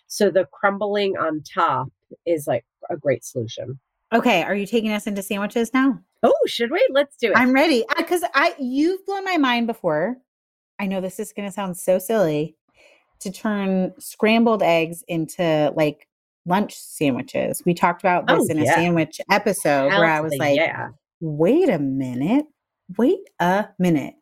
So 0.06 0.30
the 0.30 0.46
crumbling 0.52 1.16
on 1.16 1.42
top 1.42 1.88
is 2.26 2.46
like 2.46 2.64
a 2.90 2.96
great 2.96 3.24
solution. 3.24 3.80
Okay, 4.12 4.42
are 4.42 4.54
you 4.54 4.66
taking 4.66 4.92
us 4.92 5.06
into 5.06 5.22
sandwiches 5.22 5.72
now? 5.72 5.98
Oh, 6.22 6.34
should 6.46 6.70
we? 6.70 6.86
Let's 6.90 7.16
do 7.16 7.30
it. 7.30 7.36
I'm 7.36 7.52
ready 7.52 7.84
because 7.96 8.22
I 8.34 8.54
you've 8.58 9.04
blown 9.06 9.24
my 9.24 9.38
mind 9.38 9.66
before. 9.66 10.16
I 10.78 10.86
know 10.86 11.00
this 11.00 11.18
is 11.18 11.32
going 11.32 11.48
to 11.48 11.52
sound 11.52 11.76
so 11.76 11.98
silly 11.98 12.56
to 13.20 13.30
turn 13.30 13.92
scrambled 13.98 14.62
eggs 14.62 15.04
into 15.08 15.72
like 15.76 16.08
lunch 16.44 16.74
sandwiches. 16.76 17.62
We 17.64 17.74
talked 17.74 18.02
about 18.02 18.24
oh, 18.28 18.38
this 18.38 18.48
Oh, 18.48 18.52
in 18.52 18.58
yeah. 18.58 18.72
a 18.72 18.74
sandwich 18.74 19.20
episode 19.30 19.88
where 19.88 20.04
I 20.04 20.20
was 20.20 20.34
like, 20.38 20.56
yeah. 20.56 20.88
wait 21.20 21.68
a 21.68 21.78
minute, 21.78 22.46
wait 22.98 23.20
a 23.38 23.68
minute. 23.78 24.14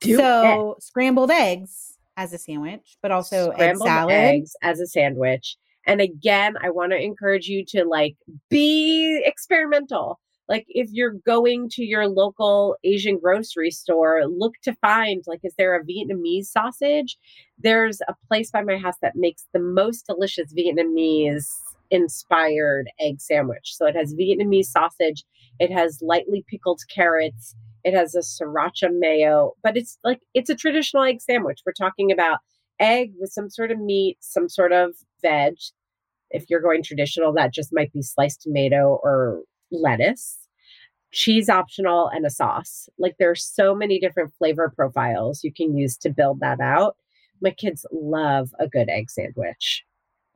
Do 0.00 0.16
so 0.16 0.76
scrambled 0.80 1.30
eggs 1.30 1.98
as 2.16 2.32
a 2.32 2.38
sandwich, 2.38 2.96
but 3.02 3.10
also 3.10 3.52
scrambled 3.52 3.88
egg 3.88 3.92
salad. 3.92 4.14
eggs 4.14 4.52
as 4.62 4.80
a 4.80 4.86
sandwich. 4.86 5.56
And 5.90 6.00
again, 6.00 6.54
I 6.62 6.70
want 6.70 6.92
to 6.92 7.02
encourage 7.02 7.48
you 7.48 7.64
to 7.70 7.84
like 7.84 8.14
be 8.48 9.20
experimental. 9.24 10.20
Like 10.48 10.64
if 10.68 10.88
you're 10.92 11.16
going 11.26 11.68
to 11.70 11.82
your 11.82 12.06
local 12.06 12.76
Asian 12.84 13.18
grocery 13.18 13.72
store, 13.72 14.22
look 14.28 14.52
to 14.62 14.76
find 14.76 15.24
like 15.26 15.40
is 15.42 15.52
there 15.58 15.74
a 15.74 15.84
Vietnamese 15.84 16.44
sausage? 16.44 17.18
There's 17.58 18.00
a 18.02 18.14
place 18.28 18.52
by 18.52 18.62
my 18.62 18.78
house 18.78 18.94
that 19.02 19.16
makes 19.16 19.48
the 19.52 19.58
most 19.58 20.06
delicious 20.06 20.54
Vietnamese 20.54 21.48
inspired 21.90 22.86
egg 23.00 23.20
sandwich. 23.20 23.74
So 23.74 23.84
it 23.84 23.96
has 23.96 24.14
Vietnamese 24.14 24.66
sausage, 24.66 25.24
it 25.58 25.72
has 25.72 25.98
lightly 26.00 26.44
pickled 26.48 26.82
carrots, 26.88 27.56
it 27.82 27.94
has 27.94 28.14
a 28.14 28.20
sriracha 28.20 28.96
mayo, 28.96 29.54
but 29.64 29.76
it's 29.76 29.98
like 30.04 30.20
it's 30.34 30.50
a 30.50 30.54
traditional 30.54 31.02
egg 31.02 31.20
sandwich. 31.20 31.62
We're 31.66 31.72
talking 31.72 32.12
about 32.12 32.38
egg 32.78 33.10
with 33.18 33.32
some 33.32 33.50
sort 33.50 33.72
of 33.72 33.80
meat, 33.80 34.18
some 34.20 34.48
sort 34.48 34.72
of 34.72 34.92
veg. 35.20 35.54
If 36.30 36.48
you're 36.48 36.60
going 36.60 36.82
traditional, 36.82 37.32
that 37.34 37.52
just 37.52 37.72
might 37.72 37.92
be 37.92 38.02
sliced 38.02 38.42
tomato 38.42 39.00
or 39.02 39.42
lettuce. 39.70 40.38
Cheese 41.12 41.48
optional 41.48 42.08
and 42.08 42.24
a 42.24 42.30
sauce. 42.30 42.88
Like 42.98 43.16
there's 43.18 43.44
so 43.44 43.74
many 43.74 43.98
different 43.98 44.32
flavor 44.38 44.72
profiles 44.74 45.42
you 45.42 45.52
can 45.52 45.76
use 45.76 45.96
to 45.98 46.10
build 46.10 46.40
that 46.40 46.60
out. 46.60 46.96
My 47.42 47.50
kids 47.50 47.84
love 47.90 48.50
a 48.60 48.68
good 48.68 48.88
egg 48.88 49.10
sandwich. 49.10 49.84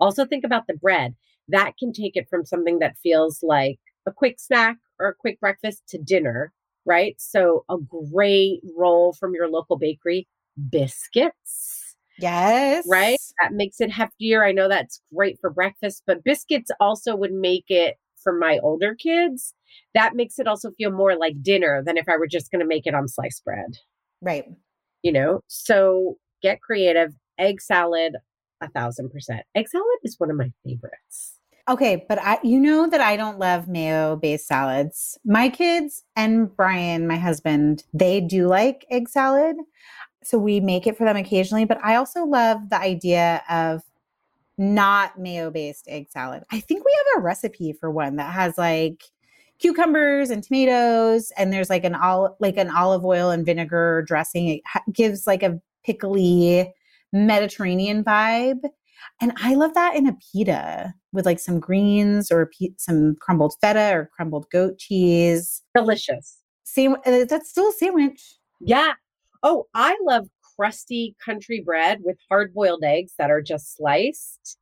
Also 0.01 0.25
think 0.25 0.45
about 0.45 0.67
the 0.67 0.75
bread. 0.75 1.15
That 1.49 1.73
can 1.79 1.93
take 1.93 2.17
it 2.17 2.29
from 2.29 2.45
something 2.45 2.81
that 2.81 2.97
feels 2.99 3.43
like 3.43 3.79
a 4.07 4.13
quick 4.13 4.41
snack 4.41 4.79
or 4.99 5.09
a 5.09 5.15
quick 5.15 5.39
breakfast 5.39 5.83
to 5.89 5.99
dinner, 5.99 6.53
right? 6.85 7.15
So 7.19 7.65
a 7.69 7.77
great 7.79 8.61
roll 8.77 9.13
from 9.13 9.35
your 9.35 9.49
local 9.49 9.79
bakery, 9.79 10.27
biscuits 10.71 11.84
Yes. 12.19 12.85
right? 12.89 13.19
That 13.43 13.53
makes 13.53 13.81
it 13.81 13.91
heftier. 13.91 14.47
I 14.47 14.53
know 14.53 14.69
that's 14.69 15.01
great 15.15 15.39
for 15.41 15.51
breakfast, 15.51 16.03
but 16.07 16.25
biscuits 16.25 16.71
also 16.81 17.17
would 17.17 17.33
make 17.33 17.65
it 17.69 17.97
for 18.23 18.33
my 18.33 18.59
older 18.63 18.95
kids. 18.95 19.55
That 19.95 20.15
makes 20.15 20.39
it 20.39 20.47
also 20.47 20.71
feel 20.73 20.91
more 20.91 21.17
like 21.17 21.43
dinner 21.43 21.83
than 21.85 21.97
if 21.97 22.09
I 22.09 22.17
were 22.17 22.27
just 22.27 22.51
going 22.51 22.61
to 22.61 22.67
make 22.67 22.87
it 22.87 22.95
on 22.95 23.09
sliced 23.09 23.45
bread, 23.45 23.77
Right. 24.21 24.45
you 25.03 25.13
know? 25.13 25.41
So 25.49 26.17
get 26.43 26.61
creative. 26.63 27.13
Egg 27.39 27.61
salad, 27.61 28.15
a 28.61 28.69
thousand 28.71 29.11
percent. 29.11 29.43
Egg 29.57 29.69
salad 29.69 29.85
is 30.05 30.15
one 30.19 30.31
of 30.31 30.37
my 30.37 30.53
favorites. 30.65 31.33
Okay, 31.69 32.05
but 32.09 32.19
I 32.21 32.39
you 32.45 32.61
know 32.61 32.87
that 32.89 33.01
I 33.01 33.17
don't 33.17 33.39
love 33.39 33.67
mayo 33.69 34.17
based 34.17 34.47
salads. 34.47 35.19
My 35.25 35.49
kids 35.49 36.05
and 36.15 36.55
Brian, 36.55 37.07
my 37.09 37.17
husband, 37.17 37.83
they 37.93 38.21
do 38.21 38.47
like 38.47 38.87
egg 38.91 39.09
salad. 39.09 39.57
So 40.25 40.39
we 40.39 40.61
make 40.61 40.87
it 40.87 40.97
for 40.97 41.05
them 41.05 41.17
occasionally, 41.17 41.65
but 41.65 41.79
I 41.83 41.97
also 41.97 42.25
love 42.25 42.71
the 42.71 42.79
idea 42.79 43.43
of 43.49 43.83
not 44.57 45.19
mayo 45.19 45.51
based 45.51 45.87
egg 45.89 46.09
salad. 46.11 46.45
I 46.51 46.61
think 46.61 46.85
we 46.85 46.97
have 46.99 47.21
a 47.21 47.25
recipe 47.25 47.73
for 47.73 47.91
one 47.91 48.17
that 48.17 48.33
has 48.33 48.57
like 48.57 49.03
cucumbers 49.59 50.31
and 50.31 50.43
tomatoes 50.43 51.33
and 51.37 51.53
there's 51.53 51.71
like 51.71 51.85
an 51.85 51.95
olive 51.95 52.33
like 52.41 52.57
an 52.57 52.71
olive 52.71 53.05
oil 53.05 53.31
and 53.31 53.47
vinegar 53.47 54.05
dressing. 54.07 54.49
It 54.49 54.63
gives 54.93 55.27
like 55.27 55.43
a 55.43 55.61
pickly 55.85 56.73
Mediterranean 57.13 58.05
vibe. 58.05 58.61
And 59.21 59.33
I 59.37 59.55
love 59.55 59.75
that 59.75 59.95
in 59.95 60.09
a 60.09 60.17
pita 60.33 60.95
with 61.13 61.27
like 61.27 61.39
some 61.39 61.61
greens 61.61 62.33
or 62.33 62.51
some 62.79 63.17
crumbled 63.21 63.55
feta 63.61 63.91
or 63.95 64.11
crumbled 64.15 64.51
goat 64.51 64.79
cheese. 64.79 65.63
Delicious. 65.75 66.39
Sam- 66.65 66.97
uh, 67.07 67.25
that's 67.25 67.51
still 67.51 67.69
a 67.69 67.73
sandwich. 67.73 68.39
Yeah. 68.61 68.95
Oh, 69.45 69.67
I 69.75 69.97
love 70.03 70.27
crusty 70.57 71.15
country 71.25 71.63
bread 71.65 72.01
with 72.03 72.17
hard 72.29 72.55
boiled 72.55 72.83
eggs 72.83 73.13
that 73.19 73.31
are 73.31 73.43
just 73.43 73.77
sliced. 73.77 74.59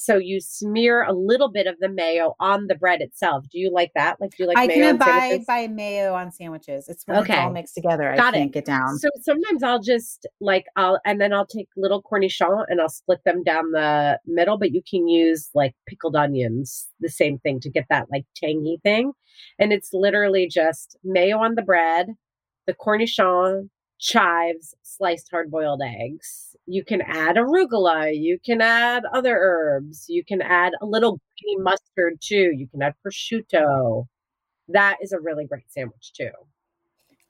So 0.00 0.16
you 0.16 0.40
smear 0.40 1.02
a 1.02 1.12
little 1.12 1.50
bit 1.50 1.66
of 1.66 1.74
the 1.80 1.88
mayo 1.88 2.34
on 2.38 2.68
the 2.68 2.76
bread 2.76 3.00
itself. 3.00 3.46
Do 3.50 3.58
you 3.58 3.72
like 3.72 3.90
that? 3.96 4.20
Like, 4.20 4.30
do 4.30 4.44
you 4.44 4.46
like 4.46 4.56
I 4.56 4.68
mayo 4.68 4.78
can 4.78 4.88
on 4.90 4.94
abide 4.94 5.06
sandwiches? 5.06 5.46
by 5.46 5.66
mayo 5.66 6.14
on 6.14 6.30
sandwiches. 6.30 6.88
It's 6.88 7.02
when 7.06 7.18
it's 7.18 7.30
all 7.30 7.50
mixed 7.50 7.74
together. 7.74 8.14
Got 8.16 8.34
I 8.34 8.36
it. 8.36 8.40
can't 8.40 8.52
get 8.52 8.64
down. 8.64 8.96
So 8.98 9.08
sometimes 9.22 9.64
I'll 9.64 9.82
just 9.82 10.26
like 10.40 10.66
I'll 10.76 11.00
and 11.04 11.20
then 11.20 11.32
I'll 11.32 11.46
take 11.46 11.68
little 11.76 12.00
cornichons 12.00 12.66
and 12.68 12.80
I'll 12.80 12.88
split 12.88 13.18
them 13.24 13.42
down 13.42 13.72
the 13.72 14.20
middle, 14.24 14.56
but 14.56 14.70
you 14.72 14.82
can 14.88 15.08
use 15.08 15.50
like 15.52 15.74
pickled 15.88 16.14
onions, 16.14 16.86
the 17.00 17.08
same 17.08 17.38
thing 17.40 17.58
to 17.60 17.70
get 17.70 17.86
that 17.90 18.06
like 18.08 18.24
tangy 18.36 18.78
thing. 18.84 19.12
And 19.58 19.72
it's 19.72 19.90
literally 19.92 20.46
just 20.46 20.96
mayo 21.02 21.38
on 21.38 21.56
the 21.56 21.62
bread, 21.62 22.10
the 22.68 22.74
cornichon, 22.74 23.68
chives, 23.98 24.74
sliced 24.82 25.28
hard 25.30 25.50
boiled 25.50 25.82
eggs. 25.84 26.56
You 26.66 26.84
can 26.84 27.00
add 27.02 27.36
arugula, 27.36 28.14
you 28.14 28.38
can 28.44 28.60
add 28.60 29.04
other 29.12 29.36
herbs, 29.36 30.06
you 30.08 30.24
can 30.24 30.42
add 30.42 30.72
a 30.80 30.86
little 30.86 31.20
green 31.40 31.62
mustard 31.62 32.18
too, 32.20 32.52
you 32.54 32.68
can 32.68 32.82
add 32.82 32.94
prosciutto. 33.04 34.06
That 34.68 34.98
is 35.02 35.12
a 35.12 35.20
really 35.20 35.46
great 35.46 35.70
sandwich 35.70 36.12
too. 36.14 36.30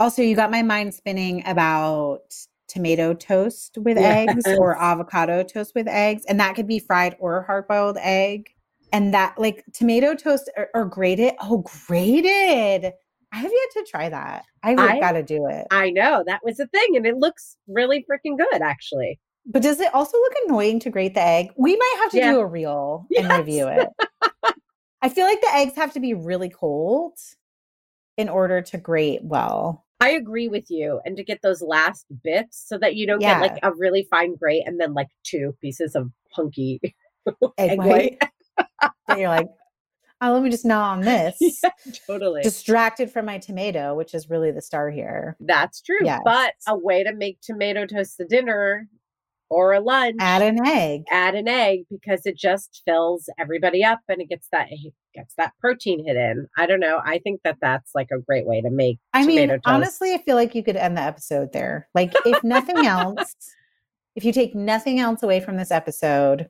Also, 0.00 0.22
you 0.22 0.36
got 0.36 0.50
my 0.50 0.62
mind 0.62 0.94
spinning 0.94 1.42
about 1.46 2.34
tomato 2.68 3.14
toast 3.14 3.78
with 3.78 3.98
eggs 3.98 4.44
or 4.46 4.80
avocado 4.80 5.42
toast 5.42 5.72
with 5.74 5.88
eggs. 5.88 6.24
And 6.26 6.38
that 6.38 6.54
could 6.54 6.68
be 6.68 6.78
fried 6.78 7.16
or 7.18 7.42
hard 7.42 7.66
boiled 7.66 7.96
egg. 8.00 8.50
And 8.92 9.12
that, 9.12 9.38
like, 9.38 9.64
tomato 9.74 10.14
toast 10.14 10.50
or, 10.56 10.68
or 10.74 10.84
grated. 10.84 11.34
Oh, 11.40 11.64
grated. 11.86 12.92
I 13.32 13.36
have 13.38 13.50
yet 13.52 13.84
to 13.84 13.90
try 13.90 14.08
that. 14.08 14.44
I've 14.62 14.78
I- 14.78 15.00
got 15.00 15.12
to 15.12 15.22
do 15.22 15.46
it. 15.48 15.66
I 15.70 15.90
know 15.90 16.24
that 16.26 16.40
was 16.44 16.58
a 16.60 16.66
thing, 16.68 16.96
and 16.96 17.06
it 17.06 17.16
looks 17.16 17.56
really 17.66 18.04
freaking 18.10 18.38
good, 18.38 18.62
actually. 18.62 19.20
But 19.46 19.62
does 19.62 19.80
it 19.80 19.94
also 19.94 20.16
look 20.18 20.32
annoying 20.46 20.78
to 20.80 20.90
grate 20.90 21.14
the 21.14 21.22
egg? 21.22 21.50
We 21.56 21.74
might 21.76 21.96
have 22.02 22.10
to 22.12 22.16
Yeah. 22.18 22.32
do 22.32 22.40
a 22.40 22.46
reel 22.46 23.06
and 23.16 23.30
review 23.30 23.68
it. 23.68 23.88
I 25.00 25.08
feel 25.08 25.24
like 25.26 25.40
the 25.40 25.54
eggs 25.54 25.76
have 25.76 25.92
to 25.94 26.00
be 26.00 26.12
really 26.14 26.48
cold 26.48 27.14
in 28.16 28.28
order 28.28 28.60
to 28.62 28.78
grate 28.78 29.22
well. 29.22 29.84
I 30.00 30.10
agree 30.10 30.48
with 30.48 30.70
you, 30.70 31.00
and 31.04 31.16
to 31.16 31.24
get 31.24 31.40
those 31.42 31.60
last 31.62 32.06
bits 32.22 32.62
so 32.66 32.78
that 32.78 32.94
you 32.96 33.06
don't 33.06 33.20
Yeah. 33.20 33.40
get 33.40 33.52
like 33.52 33.60
a 33.62 33.72
really 33.74 34.06
fine 34.10 34.36
grate 34.36 34.62
and 34.66 34.78
then 34.80 34.92
like 34.94 35.08
two 35.24 35.56
pieces 35.60 35.94
of 35.94 36.10
punky 36.32 36.80
Egg, 37.58 37.70
egg 37.72 37.78
white. 37.78 37.88
white. 37.88 38.90
that 39.08 39.18
you're 39.18 39.28
like, 39.28 39.48
oh, 40.20 40.32
let 40.32 40.42
me 40.42 40.50
just 40.50 40.64
gnaw 40.64 40.90
on 40.92 41.00
this. 41.02 41.36
yeah, 41.40 41.70
totally. 42.06 42.42
Distracted 42.42 43.10
from 43.10 43.26
my 43.26 43.38
tomato, 43.38 43.94
which 43.94 44.14
is 44.14 44.28
really 44.30 44.50
the 44.50 44.62
star 44.62 44.90
here. 44.90 45.36
That's 45.40 45.80
true. 45.82 45.98
Yes. 46.02 46.20
But 46.24 46.54
a 46.66 46.76
way 46.76 47.04
to 47.04 47.14
make 47.14 47.40
tomato 47.40 47.86
toast 47.86 48.16
to 48.18 48.24
dinner 48.24 48.88
or 49.50 49.72
a 49.72 49.80
lunch. 49.80 50.16
Add 50.20 50.42
an 50.42 50.66
egg. 50.66 51.04
add 51.10 51.34
an 51.34 51.48
egg 51.48 51.80
because 51.90 52.26
it 52.26 52.36
just 52.36 52.82
fills 52.84 53.30
everybody 53.38 53.82
up 53.82 54.00
and 54.08 54.20
it 54.20 54.28
gets 54.28 54.46
that 54.52 54.66
it 54.70 54.92
gets 55.14 55.34
that 55.38 55.52
protein 55.60 56.04
hit 56.04 56.16
in. 56.16 56.46
I 56.58 56.66
don't 56.66 56.80
know. 56.80 57.00
I 57.02 57.18
think 57.18 57.40
that 57.44 57.56
that's 57.60 57.92
like 57.94 58.08
a 58.12 58.18
great 58.18 58.46
way 58.46 58.60
to 58.60 58.70
make 58.70 58.98
I 59.14 59.22
tomato 59.22 59.38
mean, 59.40 59.48
toast. 59.48 59.62
honestly, 59.64 60.12
I 60.12 60.18
feel 60.18 60.36
like 60.36 60.54
you 60.54 60.62
could 60.62 60.76
end 60.76 60.96
the 60.98 61.02
episode 61.02 61.52
there. 61.54 61.88
Like, 61.94 62.12
if 62.26 62.44
nothing 62.44 62.76
else, 62.86 63.34
if 64.16 64.24
you 64.24 64.32
take 64.32 64.54
nothing 64.54 65.00
else 65.00 65.22
away 65.22 65.40
from 65.40 65.56
this 65.56 65.70
episode, 65.70 66.48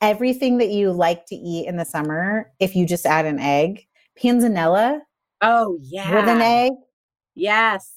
everything 0.00 0.58
that 0.58 0.70
you 0.70 0.92
like 0.92 1.26
to 1.26 1.34
eat 1.36 1.66
in 1.66 1.76
the 1.76 1.84
summer, 1.84 2.50
if 2.58 2.74
you 2.74 2.86
just 2.86 3.06
add 3.06 3.26
an 3.26 3.38
egg, 3.38 3.86
panzanella 4.22 5.00
oh 5.42 5.78
yeah, 5.82 6.14
with 6.14 6.28
an 6.28 6.42
egg, 6.42 6.72
Yes. 7.34 7.92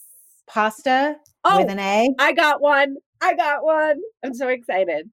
pasta 0.48 1.18
Oh, 1.46 1.60
with 1.60 1.70
an 1.70 1.80
egg. 1.80 2.12
I 2.20 2.32
got 2.32 2.62
one. 2.62 2.96
I 3.22 3.36
got 3.36 3.64
one. 3.66 4.00
I'm 4.24 4.34
so 4.34 4.48
excited. 4.48 5.10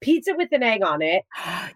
Pizza 0.00 0.34
with 0.36 0.50
an 0.52 0.62
egg 0.62 0.84
on 0.84 1.02
it, 1.02 1.24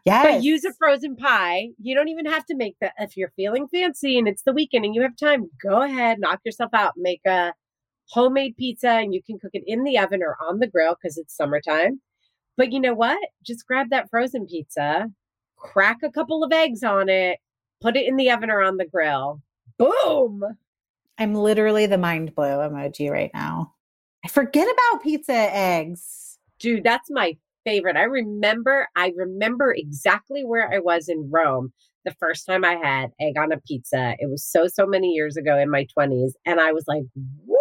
yes. 0.04 0.24
but 0.34 0.42
use 0.42 0.64
a 0.64 0.72
frozen 0.78 1.16
pie. 1.16 1.68
You 1.80 1.94
don't 1.96 2.08
even 2.08 2.26
have 2.26 2.44
to 2.46 2.54
make 2.54 2.76
that. 2.80 2.92
If 2.98 3.16
you're 3.16 3.32
feeling 3.36 3.66
fancy 3.68 4.18
and 4.18 4.28
it's 4.28 4.42
the 4.42 4.52
weekend 4.52 4.84
and 4.84 4.94
you 4.94 5.02
have 5.02 5.16
time, 5.16 5.48
go 5.62 5.82
ahead, 5.82 6.18
knock 6.20 6.40
yourself 6.44 6.70
out, 6.74 6.92
make 6.96 7.22
a 7.26 7.54
homemade 8.10 8.56
pizza, 8.56 8.90
and 8.90 9.14
you 9.14 9.22
can 9.22 9.38
cook 9.38 9.52
it 9.54 9.62
in 9.66 9.82
the 9.82 9.98
oven 9.98 10.22
or 10.22 10.36
on 10.46 10.58
the 10.58 10.66
grill 10.66 10.94
because 11.00 11.16
it's 11.16 11.34
summertime. 11.34 12.00
But 12.58 12.72
you 12.72 12.80
know 12.80 12.92
what? 12.92 13.18
Just 13.42 13.66
grab 13.66 13.88
that 13.90 14.10
frozen 14.10 14.46
pizza, 14.46 15.06
crack 15.56 15.98
a 16.02 16.10
couple 16.10 16.44
of 16.44 16.52
eggs 16.52 16.82
on 16.82 17.08
it, 17.08 17.38
put 17.80 17.96
it 17.96 18.06
in 18.06 18.16
the 18.16 18.30
oven 18.30 18.50
or 18.50 18.60
on 18.60 18.76
the 18.76 18.84
grill. 18.84 19.40
Boom. 19.78 20.42
I'm 21.16 21.34
literally 21.34 21.86
the 21.86 21.96
mind 21.98 22.34
blow 22.34 22.58
emoji 22.68 23.10
right 23.10 23.30
now. 23.32 23.72
I 24.24 24.28
forget 24.28 24.68
about 24.70 25.02
pizza 25.02 25.32
eggs. 25.32 26.38
dude 26.58 26.82
that's 26.84 27.08
my 27.10 27.36
favorite 27.64 27.96
i 27.96 28.02
remember 28.02 28.88
i 28.96 29.12
remember 29.16 29.72
exactly 29.72 30.44
where 30.44 30.72
i 30.72 30.78
was 30.78 31.08
in 31.08 31.28
rome 31.30 31.72
the 32.04 32.14
first 32.18 32.46
time 32.46 32.64
i 32.64 32.74
had 32.74 33.10
egg 33.20 33.38
on 33.38 33.52
a 33.52 33.60
pizza 33.60 34.14
it 34.18 34.28
was 34.30 34.44
so 34.44 34.66
so 34.66 34.86
many 34.86 35.08
years 35.08 35.36
ago 35.36 35.56
in 35.58 35.70
my 35.70 35.86
20s 35.96 36.32
and 36.46 36.60
i 36.60 36.72
was 36.72 36.84
like 36.88 37.02
what 37.44 37.57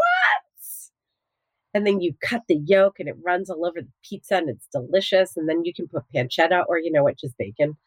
and 1.77 1.87
then 1.87 2.01
you 2.01 2.13
cut 2.21 2.41
the 2.47 2.55
yolk 2.65 2.99
and 2.99 3.07
it 3.07 3.15
runs 3.23 3.49
all 3.49 3.65
over 3.65 3.81
the 3.81 3.87
pizza 4.03 4.35
and 4.35 4.49
it's 4.49 4.67
delicious 4.73 5.37
and 5.37 5.47
then 5.47 5.63
you 5.63 5.73
can 5.73 5.87
put 5.87 6.03
pancetta 6.13 6.63
or 6.67 6.79
you 6.79 6.91
know 6.91 7.03
what 7.03 7.17
just 7.19 7.37
bacon 7.37 7.77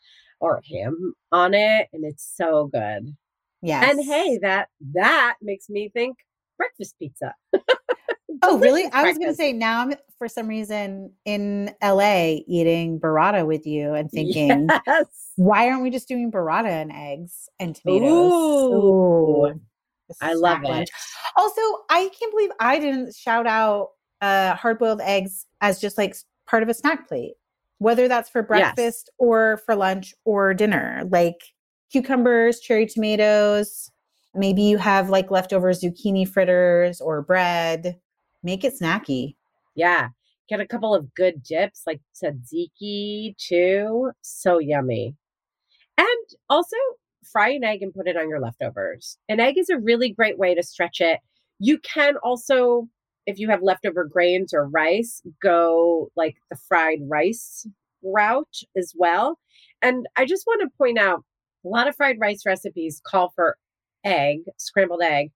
or 0.40 0.62
ham 0.70 1.12
on 1.32 1.52
it 1.54 1.88
and 1.92 2.04
it's 2.04 2.32
so 2.36 2.70
good 2.72 3.14
Yes. 3.62 3.90
and 3.90 4.04
hey 4.04 4.38
that 4.42 4.68
that 4.94 5.34
makes 5.42 5.68
me 5.68 5.90
think 5.90 6.16
breakfast 6.56 6.94
pizza 6.98 7.34
Oh, 8.42 8.58
really? 8.58 8.86
I 8.92 9.04
was 9.04 9.18
going 9.18 9.28
to 9.30 9.34
say 9.34 9.52
now 9.52 9.82
I'm 9.82 9.94
for 10.18 10.28
some 10.28 10.46
reason 10.48 11.12
in 11.24 11.74
LA 11.82 12.36
eating 12.46 12.98
burrata 12.98 13.44
with 13.44 13.66
you 13.66 13.92
and 13.94 14.10
thinking, 14.14 14.68
yes. 14.86 15.06
why 15.36 15.68
aren't 15.68 15.82
we 15.82 15.90
just 15.90 16.08
doing 16.08 16.30
burrata 16.30 16.68
and 16.68 16.92
eggs 16.92 17.48
and 17.58 17.74
tomatoes? 17.74 18.08
Ooh. 18.12 19.48
this 19.52 19.58
I 20.20 20.34
love 20.34 20.62
lunch. 20.62 20.88
it. 20.88 20.90
Also, 21.36 21.60
I 21.90 22.10
can't 22.18 22.32
believe 22.32 22.50
I 22.60 22.78
didn't 22.78 23.14
shout 23.14 23.46
out 23.46 23.90
uh, 24.20 24.54
hard 24.54 24.78
boiled 24.78 25.00
eggs 25.02 25.46
as 25.60 25.80
just 25.80 25.96
like 25.98 26.14
part 26.46 26.62
of 26.62 26.68
a 26.68 26.74
snack 26.74 27.08
plate, 27.08 27.34
whether 27.78 28.08
that's 28.08 28.28
for 28.30 28.40
Yes. 28.40 28.46
breakfast 28.74 29.10
or 29.18 29.58
for 29.64 29.74
lunch 29.74 30.14
or 30.24 30.52
dinner. 30.54 31.02
Like 31.10 31.38
cucumbers, 31.92 32.60
cherry 32.60 32.86
tomatoes. 32.86 33.90
Maybe 34.34 34.62
you 34.62 34.78
have 34.78 35.10
like 35.10 35.30
leftover 35.30 35.70
zucchini 35.72 36.28
fritters 36.28 37.00
or 37.00 37.22
bread. 37.22 37.98
Make 38.42 38.64
it 38.64 38.74
snacky. 38.80 39.36
Yeah. 39.74 40.08
Get 40.48 40.60
a 40.60 40.66
couple 40.66 40.94
of 40.94 41.14
good 41.14 41.42
dips 41.42 41.82
like 41.86 42.00
tzatziki 42.14 43.36
too. 43.38 44.10
So 44.22 44.58
yummy. 44.58 45.14
And 45.98 46.08
also 46.48 46.76
fry 47.24 47.50
an 47.50 47.64
egg 47.64 47.82
and 47.82 47.94
put 47.94 48.08
it 48.08 48.16
on 48.16 48.28
your 48.28 48.40
leftovers. 48.40 49.18
An 49.28 49.40
egg 49.40 49.58
is 49.58 49.68
a 49.68 49.78
really 49.78 50.12
great 50.12 50.38
way 50.38 50.54
to 50.54 50.62
stretch 50.62 51.00
it. 51.00 51.20
You 51.58 51.78
can 51.78 52.16
also, 52.22 52.88
if 53.26 53.38
you 53.38 53.48
have 53.50 53.62
leftover 53.62 54.04
grains 54.04 54.54
or 54.54 54.68
rice, 54.68 55.22
go 55.42 56.10
like 56.16 56.36
the 56.50 56.56
fried 56.68 57.00
rice 57.08 57.66
route 58.02 58.62
as 58.76 58.92
well. 58.96 59.38
And 59.82 60.06
I 60.16 60.24
just 60.24 60.46
want 60.46 60.62
to 60.62 60.76
point 60.78 60.98
out 60.98 61.24
a 61.64 61.68
lot 61.68 61.88
of 61.88 61.96
fried 61.96 62.16
rice 62.20 62.44
recipes 62.46 63.00
call 63.04 63.32
for 63.34 63.56
egg, 64.04 64.40
scrambled 64.56 65.02
egg, 65.02 65.30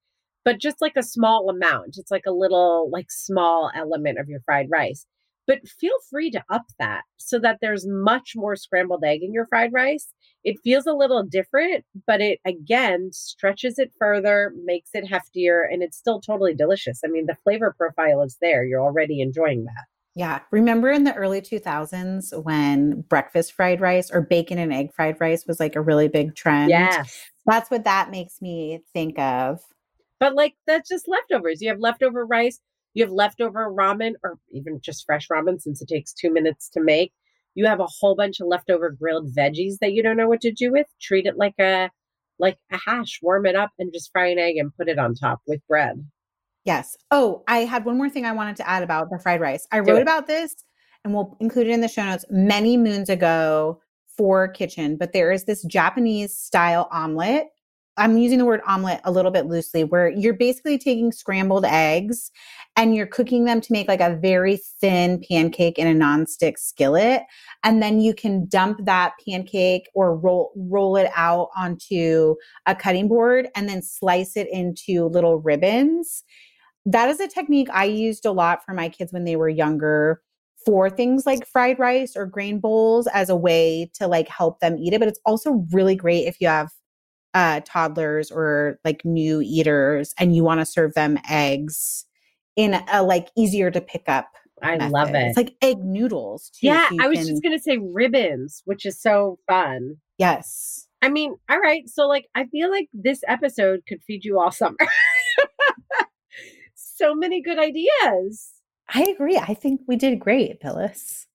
but 0.45 0.59
just 0.59 0.81
like 0.81 0.97
a 0.97 1.03
small 1.03 1.51
amount. 1.51 1.97
It's 1.99 2.11
like 2.11 2.25
a 2.27 2.33
little, 2.33 2.89
like 2.91 3.11
small 3.11 3.71
element 3.75 4.19
of 4.19 4.29
your 4.29 4.41
fried 4.41 4.69
rice. 4.71 5.07
But 5.47 5.69
feel 5.69 5.95
free 6.11 6.31
to 6.31 6.43
up 6.49 6.65
that 6.79 7.03
so 7.17 7.39
that 7.41 7.59
there's 7.61 7.87
much 7.87 8.33
more 8.35 8.57
scrambled 8.57 9.05
egg 9.05 9.23
in 9.23 9.33
your 9.33 9.47
fried 9.47 9.73
rice. 9.73 10.09
It 10.43 10.57
feels 10.65 10.87
a 10.87 10.93
little 10.93 11.23
different, 11.23 11.85
but 12.07 12.21
it 12.21 12.41
again 12.47 13.11
stretches 13.13 13.79
it 13.79 13.93
further, 13.99 14.53
makes 14.65 14.91
it 14.95 15.05
heftier, 15.05 15.63
and 15.71 15.83
it's 15.83 15.97
still 15.97 16.21
totally 16.21 16.55
delicious. 16.55 17.01
I 17.05 17.09
mean, 17.09 17.27
the 17.27 17.37
flavor 17.45 17.75
profile 17.77 18.23
is 18.23 18.39
there. 18.41 18.65
You're 18.65 18.83
already 18.83 19.21
enjoying 19.21 19.65
that. 19.65 19.85
Yeah. 20.17 20.41
Remember 20.53 20.91
in 20.91 21.05
the 21.05 21.15
early 21.15 21.41
2000s 21.41 22.33
when 22.45 23.01
breakfast 23.03 23.53
fried 23.53 23.81
rice 23.81 24.11
or 24.13 24.21
bacon 24.21 24.59
and 24.59 24.73
egg 24.73 24.95
fried 24.95 25.21
rice 25.21 25.45
was 25.47 25.59
like 25.59 25.75
a 25.75 25.81
really 25.81 26.09
big 26.09 26.37
trend? 26.37 26.71
Yes. 26.71 27.21
That's 27.47 27.71
what 27.71 27.85
that 27.85 28.11
makes 28.11 28.41
me 28.41 28.81
think 28.93 29.19
of. 29.19 29.61
But 30.21 30.35
like 30.35 30.55
that's 30.67 30.89
just 30.89 31.09
leftovers. 31.09 31.61
You 31.61 31.69
have 31.69 31.81
leftover 31.81 32.25
rice, 32.25 32.61
you 32.95 33.05
have 33.05 33.13
leftover 33.13 33.71
ramen, 33.71 34.13
or 34.23 34.39
even 34.53 34.81
just 34.81 35.05
fresh 35.05 35.29
ramen 35.29 35.61
since 35.61 35.83
it 35.83 35.89
takes 35.89 36.13
two 36.13 36.33
minutes 36.33 36.69
to 36.71 36.81
make. 36.81 37.13
You 37.55 37.67
have 37.67 37.81
a 37.81 37.87
whole 37.87 38.17
bunch 38.17 38.41
of 38.41 38.47
leftover 38.47 38.91
grilled 38.91 39.33
veggies 39.35 39.79
that 39.81 39.93
you 39.93 40.03
don't 40.03 40.17
know 40.17 40.29
what 40.29 40.41
to 40.41 40.53
do 40.53 40.73
with. 40.73 40.87
Treat 41.01 41.27
it 41.27 41.37
like 41.37 41.59
a 41.61 41.91
like 42.39 42.59
a 42.73 42.79
hash, 42.79 43.21
warm 43.23 43.47
it 43.47 43.55
up 43.55 43.71
and 43.79 43.93
just 43.93 44.11
fry 44.11 44.27
an 44.27 44.39
egg 44.39 44.57
and 44.57 44.75
put 44.77 44.89
it 44.89 44.99
on 44.99 45.15
top 45.15 45.41
with 45.47 45.61
bread. 45.69 46.05
Yes. 46.65 46.97
Oh, 47.11 47.45
I 47.47 47.59
had 47.59 47.85
one 47.85 47.97
more 47.97 48.09
thing 48.09 48.25
I 48.25 48.33
wanted 48.33 48.57
to 48.57 48.69
add 48.69 48.83
about 48.83 49.11
the 49.11 49.19
fried 49.19 49.41
rice. 49.41 49.69
I 49.71 49.81
Do 49.81 49.91
wrote 49.91 49.99
it. 49.99 50.03
about 50.03 50.27
this 50.27 50.65
and 51.05 51.13
we'll 51.15 51.37
include 51.41 51.69
it 51.69 51.73
in 51.73 51.81
the 51.81 51.89
show 51.89 52.05
notes 52.05 52.25
many 52.31 52.77
moons 52.77 53.09
ago 53.09 53.81
for 54.17 54.53
Kitchn, 54.53 54.97
but 54.99 55.13
there 55.13 55.31
is 55.33 55.45
this 55.45 55.63
Japanese 55.65 56.37
style 56.37 56.89
omelet 56.91 57.49
I'm 57.97 58.19
using 58.19 58.39
the 58.39 58.45
word 58.45 58.61
omelet 58.67 59.01
a 59.05 59.13
little 59.13 59.31
bit 59.31 59.47
loosely, 59.47 59.85
where 59.85 60.09
you're 60.09 60.35
basically 60.35 60.79
taking 60.79 61.13
scrambled 61.13 61.65
eggs 61.65 62.33
and 62.77 62.95
you're 62.95 63.07
cooking 63.07 63.45
them 63.45 63.61
to 63.61 63.73
make 63.73 63.87
like 63.87 64.01
a 64.01 64.17
very 64.17 64.57
thin 64.81 65.23
pancake 65.29 65.79
in 65.79 65.87
a 65.87 66.05
nonstick 66.05 66.59
skillet. 66.59 67.23
And 67.63 67.81
then 67.81 68.01
you 68.01 68.13
can 68.13 68.47
dump 68.47 68.85
that 68.85 69.13
pancake 69.27 69.89
or 69.95 70.17
roll, 70.17 70.53
roll 70.57 70.97
it 70.97 71.11
out 71.15 71.51
onto 71.57 72.35
a 72.67 72.75
cutting 72.75 73.07
board 73.07 73.49
and 73.55 73.69
then 73.69 73.81
slice 73.81 74.37
it 74.37 74.49
into 74.51 75.07
little 75.07 75.39
ribbons. 75.39 76.25
That 76.85 77.09
is 77.09 77.21
a 77.21 77.29
technique 77.29 77.69
I 77.73 77.85
used 77.85 78.27
a 78.27 78.33
lot 78.33 78.65
for 78.65 78.75
my 78.75 78.89
kids 78.89 79.13
when 79.13 79.25
they 79.25 79.37
were 79.37 79.49
younger 79.49 80.21
for 80.67 80.91
things 80.91 81.27
like 81.27 81.47
fried 81.47 81.79
rice 81.79 82.17
or 82.17 82.27
grain 82.27 82.59
bowls 82.59 83.07
as 83.09 83.29
a 83.29 83.37
way 83.37 83.91
to 83.95 84.09
like 84.09 84.29
help 84.29 84.61
them 84.61 84.79
eat 84.79 84.95
it. 84.95 84.99
But 84.99 85.09
it's 85.09 85.21
also 85.25 85.65
really 85.71 85.95
great 85.95 86.27
if 86.27 86.41
you 86.41 86.49
have 86.49 86.71
uh, 87.35 87.61
toddlers 87.65 88.31
or 88.31 88.79
like 88.85 89.05
new 89.05 89.41
eaters 89.43 90.15
and 90.19 90.35
you 90.35 90.45
want 90.45 90.61
to 90.61 90.67
serve 90.67 90.95
them 90.95 91.19
eggs 91.29 92.07
in 92.57 92.81
a 92.93 93.03
like 93.03 93.29
easier 93.37 93.71
to 93.71 93.81
pick 93.81 94.09
up. 94.09 94.29
I 94.63 94.77
method. 94.79 94.93
love 94.93 95.09
it. 95.11 95.27
It's 95.27 95.37
like 95.37 95.55
egg 95.61 95.85
noodles. 95.85 96.51
Too, 96.51 96.69
yeah, 96.69 96.89
so 96.89 96.97
I 97.01 97.09
was 97.09 97.19
can- 97.19 97.29
just 97.29 97.43
gonna 97.43 97.59
say 97.59 97.79
ribbons, 97.79 98.63
which 98.65 98.87
is 98.87 98.99
so 99.01 99.39
fun. 99.49 99.97
yes. 100.19 100.87
I 101.03 101.11
mean, 101.11 101.35
all 101.51 101.59
right. 101.59 101.87
So, 101.87 102.07
like, 102.07 102.29
I 102.35 102.47
feel 102.47 102.71
like 102.71 102.89
this 102.95 103.21
episode 103.29 103.81
could 103.87 104.03
feed 104.07 104.25
you 104.25 104.41
all 104.41 104.51
summer. 104.51 104.79
so 106.75 107.15
many 107.15 107.43
good 107.43 107.59
ideas. 107.59 108.53
I 108.89 109.03
agree. 109.03 109.37
I 109.37 109.53
think 109.53 109.83
we 109.87 109.97
did 109.97 110.19
great, 110.19 110.61
Billis. 110.61 111.27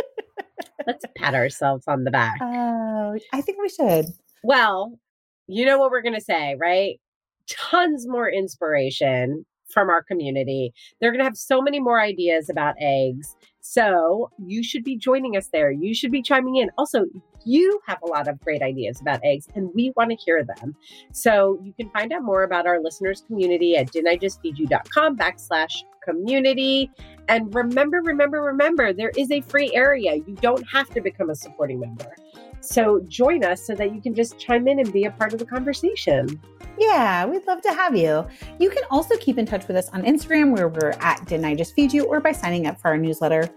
Let's 0.86 1.04
pat 1.16 1.34
ourselves 1.34 1.84
on 1.86 2.02
the 2.02 2.10
back. 2.10 2.38
Oh, 2.40 3.16
I 3.32 3.40
think 3.40 3.58
we 3.60 3.68
should. 3.68 4.06
Well, 4.42 4.98
you 5.46 5.64
know 5.64 5.78
what 5.78 5.90
we're 5.90 6.02
going 6.02 6.14
to 6.14 6.20
say, 6.20 6.56
right? 6.58 7.00
Tons 7.48 8.06
more 8.06 8.30
inspiration 8.30 9.44
from 9.72 9.88
our 9.88 10.02
community. 10.02 10.72
They're 11.00 11.10
going 11.10 11.20
to 11.20 11.24
have 11.24 11.36
so 11.36 11.62
many 11.62 11.80
more 11.80 12.00
ideas 12.00 12.48
about 12.50 12.74
eggs. 12.78 13.34
So 13.60 14.30
you 14.44 14.62
should 14.62 14.84
be 14.84 14.96
joining 14.96 15.36
us 15.36 15.48
there. 15.52 15.70
You 15.70 15.94
should 15.94 16.10
be 16.10 16.22
chiming 16.22 16.56
in. 16.56 16.70
Also, 16.76 17.06
you 17.44 17.80
have 17.86 17.98
a 18.02 18.06
lot 18.06 18.28
of 18.28 18.40
great 18.40 18.62
ideas 18.62 19.00
about 19.00 19.20
eggs, 19.24 19.48
and 19.54 19.70
we 19.74 19.92
want 19.96 20.10
to 20.10 20.16
hear 20.16 20.44
them. 20.44 20.76
So 21.12 21.58
you 21.62 21.72
can 21.72 21.90
find 21.90 22.12
out 22.12 22.22
more 22.22 22.42
about 22.42 22.66
our 22.66 22.80
listeners' 22.80 23.24
community 23.26 23.76
at 23.76 23.88
didn'tijustfeedyou.com 23.88 25.16
backslash 25.16 25.82
community. 26.04 26.90
And 27.28 27.54
remember, 27.54 28.02
remember, 28.02 28.42
remember, 28.42 28.92
there 28.92 29.12
is 29.16 29.30
a 29.30 29.40
free 29.42 29.72
area. 29.74 30.16
You 30.16 30.36
don't 30.40 30.64
have 30.70 30.90
to 30.90 31.00
become 31.00 31.30
a 31.30 31.34
supporting 31.34 31.80
member. 31.80 32.14
So 32.62 33.00
join 33.08 33.44
us 33.44 33.66
so 33.66 33.74
that 33.74 33.94
you 33.94 34.00
can 34.00 34.14
just 34.14 34.38
chime 34.38 34.68
in 34.68 34.78
and 34.78 34.92
be 34.92 35.04
a 35.04 35.10
part 35.10 35.32
of 35.32 35.38
the 35.38 35.44
conversation. 35.44 36.40
Yeah, 36.78 37.26
we'd 37.26 37.46
love 37.46 37.60
to 37.62 37.72
have 37.72 37.96
you. 37.96 38.26
You 38.58 38.70
can 38.70 38.84
also 38.90 39.16
keep 39.16 39.36
in 39.36 39.46
touch 39.46 39.66
with 39.68 39.76
us 39.76 39.88
on 39.90 40.02
Instagram 40.02 40.52
where 40.52 40.68
we're 40.68 40.94
at 41.00 41.26
Didn't 41.26 41.44
I 41.44 41.54
Just 41.54 41.74
Feed 41.74 41.92
You 41.92 42.04
or 42.04 42.20
by 42.20 42.32
signing 42.32 42.66
up 42.66 42.80
for 42.80 42.88
our 42.88 42.96
newsletter. 42.96 43.48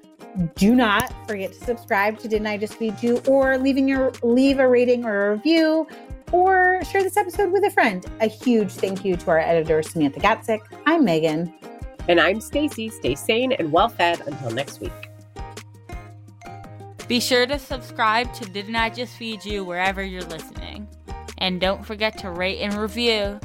Do 0.55 0.75
not 0.75 1.13
forget 1.27 1.53
to 1.53 1.59
subscribe 1.59 2.17
to 2.19 2.27
Didn't 2.27 2.47
I 2.47 2.57
Just 2.57 2.73
Feed 2.73 3.01
You 3.01 3.21
or 3.27 3.57
leaving 3.57 3.87
your 3.87 4.11
leave 4.21 4.59
a 4.59 4.67
rating 4.67 5.05
or 5.05 5.27
a 5.27 5.35
review 5.35 5.87
or 6.31 6.83
share 6.83 7.03
this 7.03 7.15
episode 7.15 7.51
with 7.51 7.63
a 7.63 7.71
friend. 7.71 8.05
A 8.19 8.27
huge 8.27 8.71
thank 8.71 9.05
you 9.05 9.15
to 9.15 9.29
our 9.29 9.39
editor 9.39 9.81
Samantha 9.83 10.19
Gatzik. 10.19 10.61
I'm 10.85 11.05
Meghan. 11.05 11.53
And 12.07 12.19
I'm 12.19 12.39
Stacie. 12.39 12.91
Stay 12.91 13.15
sane 13.15 13.53
and 13.53 13.71
well 13.71 13.89
fed 13.89 14.21
until 14.27 14.51
next 14.51 14.81
week. 14.81 15.14
Be 17.07 17.19
sure 17.19 17.45
to 17.45 17.59
subscribe 17.59 18.33
to 18.33 18.45
Didn't 18.49 18.75
I 18.75 18.89
Just 18.89 19.15
Feed 19.15 19.45
You 19.45 19.63
wherever 19.63 20.01
you're 20.03 20.23
listening. 20.23 20.87
And 21.37 21.61
don't 21.61 21.85
forget 21.85 22.17
to 22.19 22.31
rate 22.31 22.61
and 22.61 22.73
review 22.73 23.39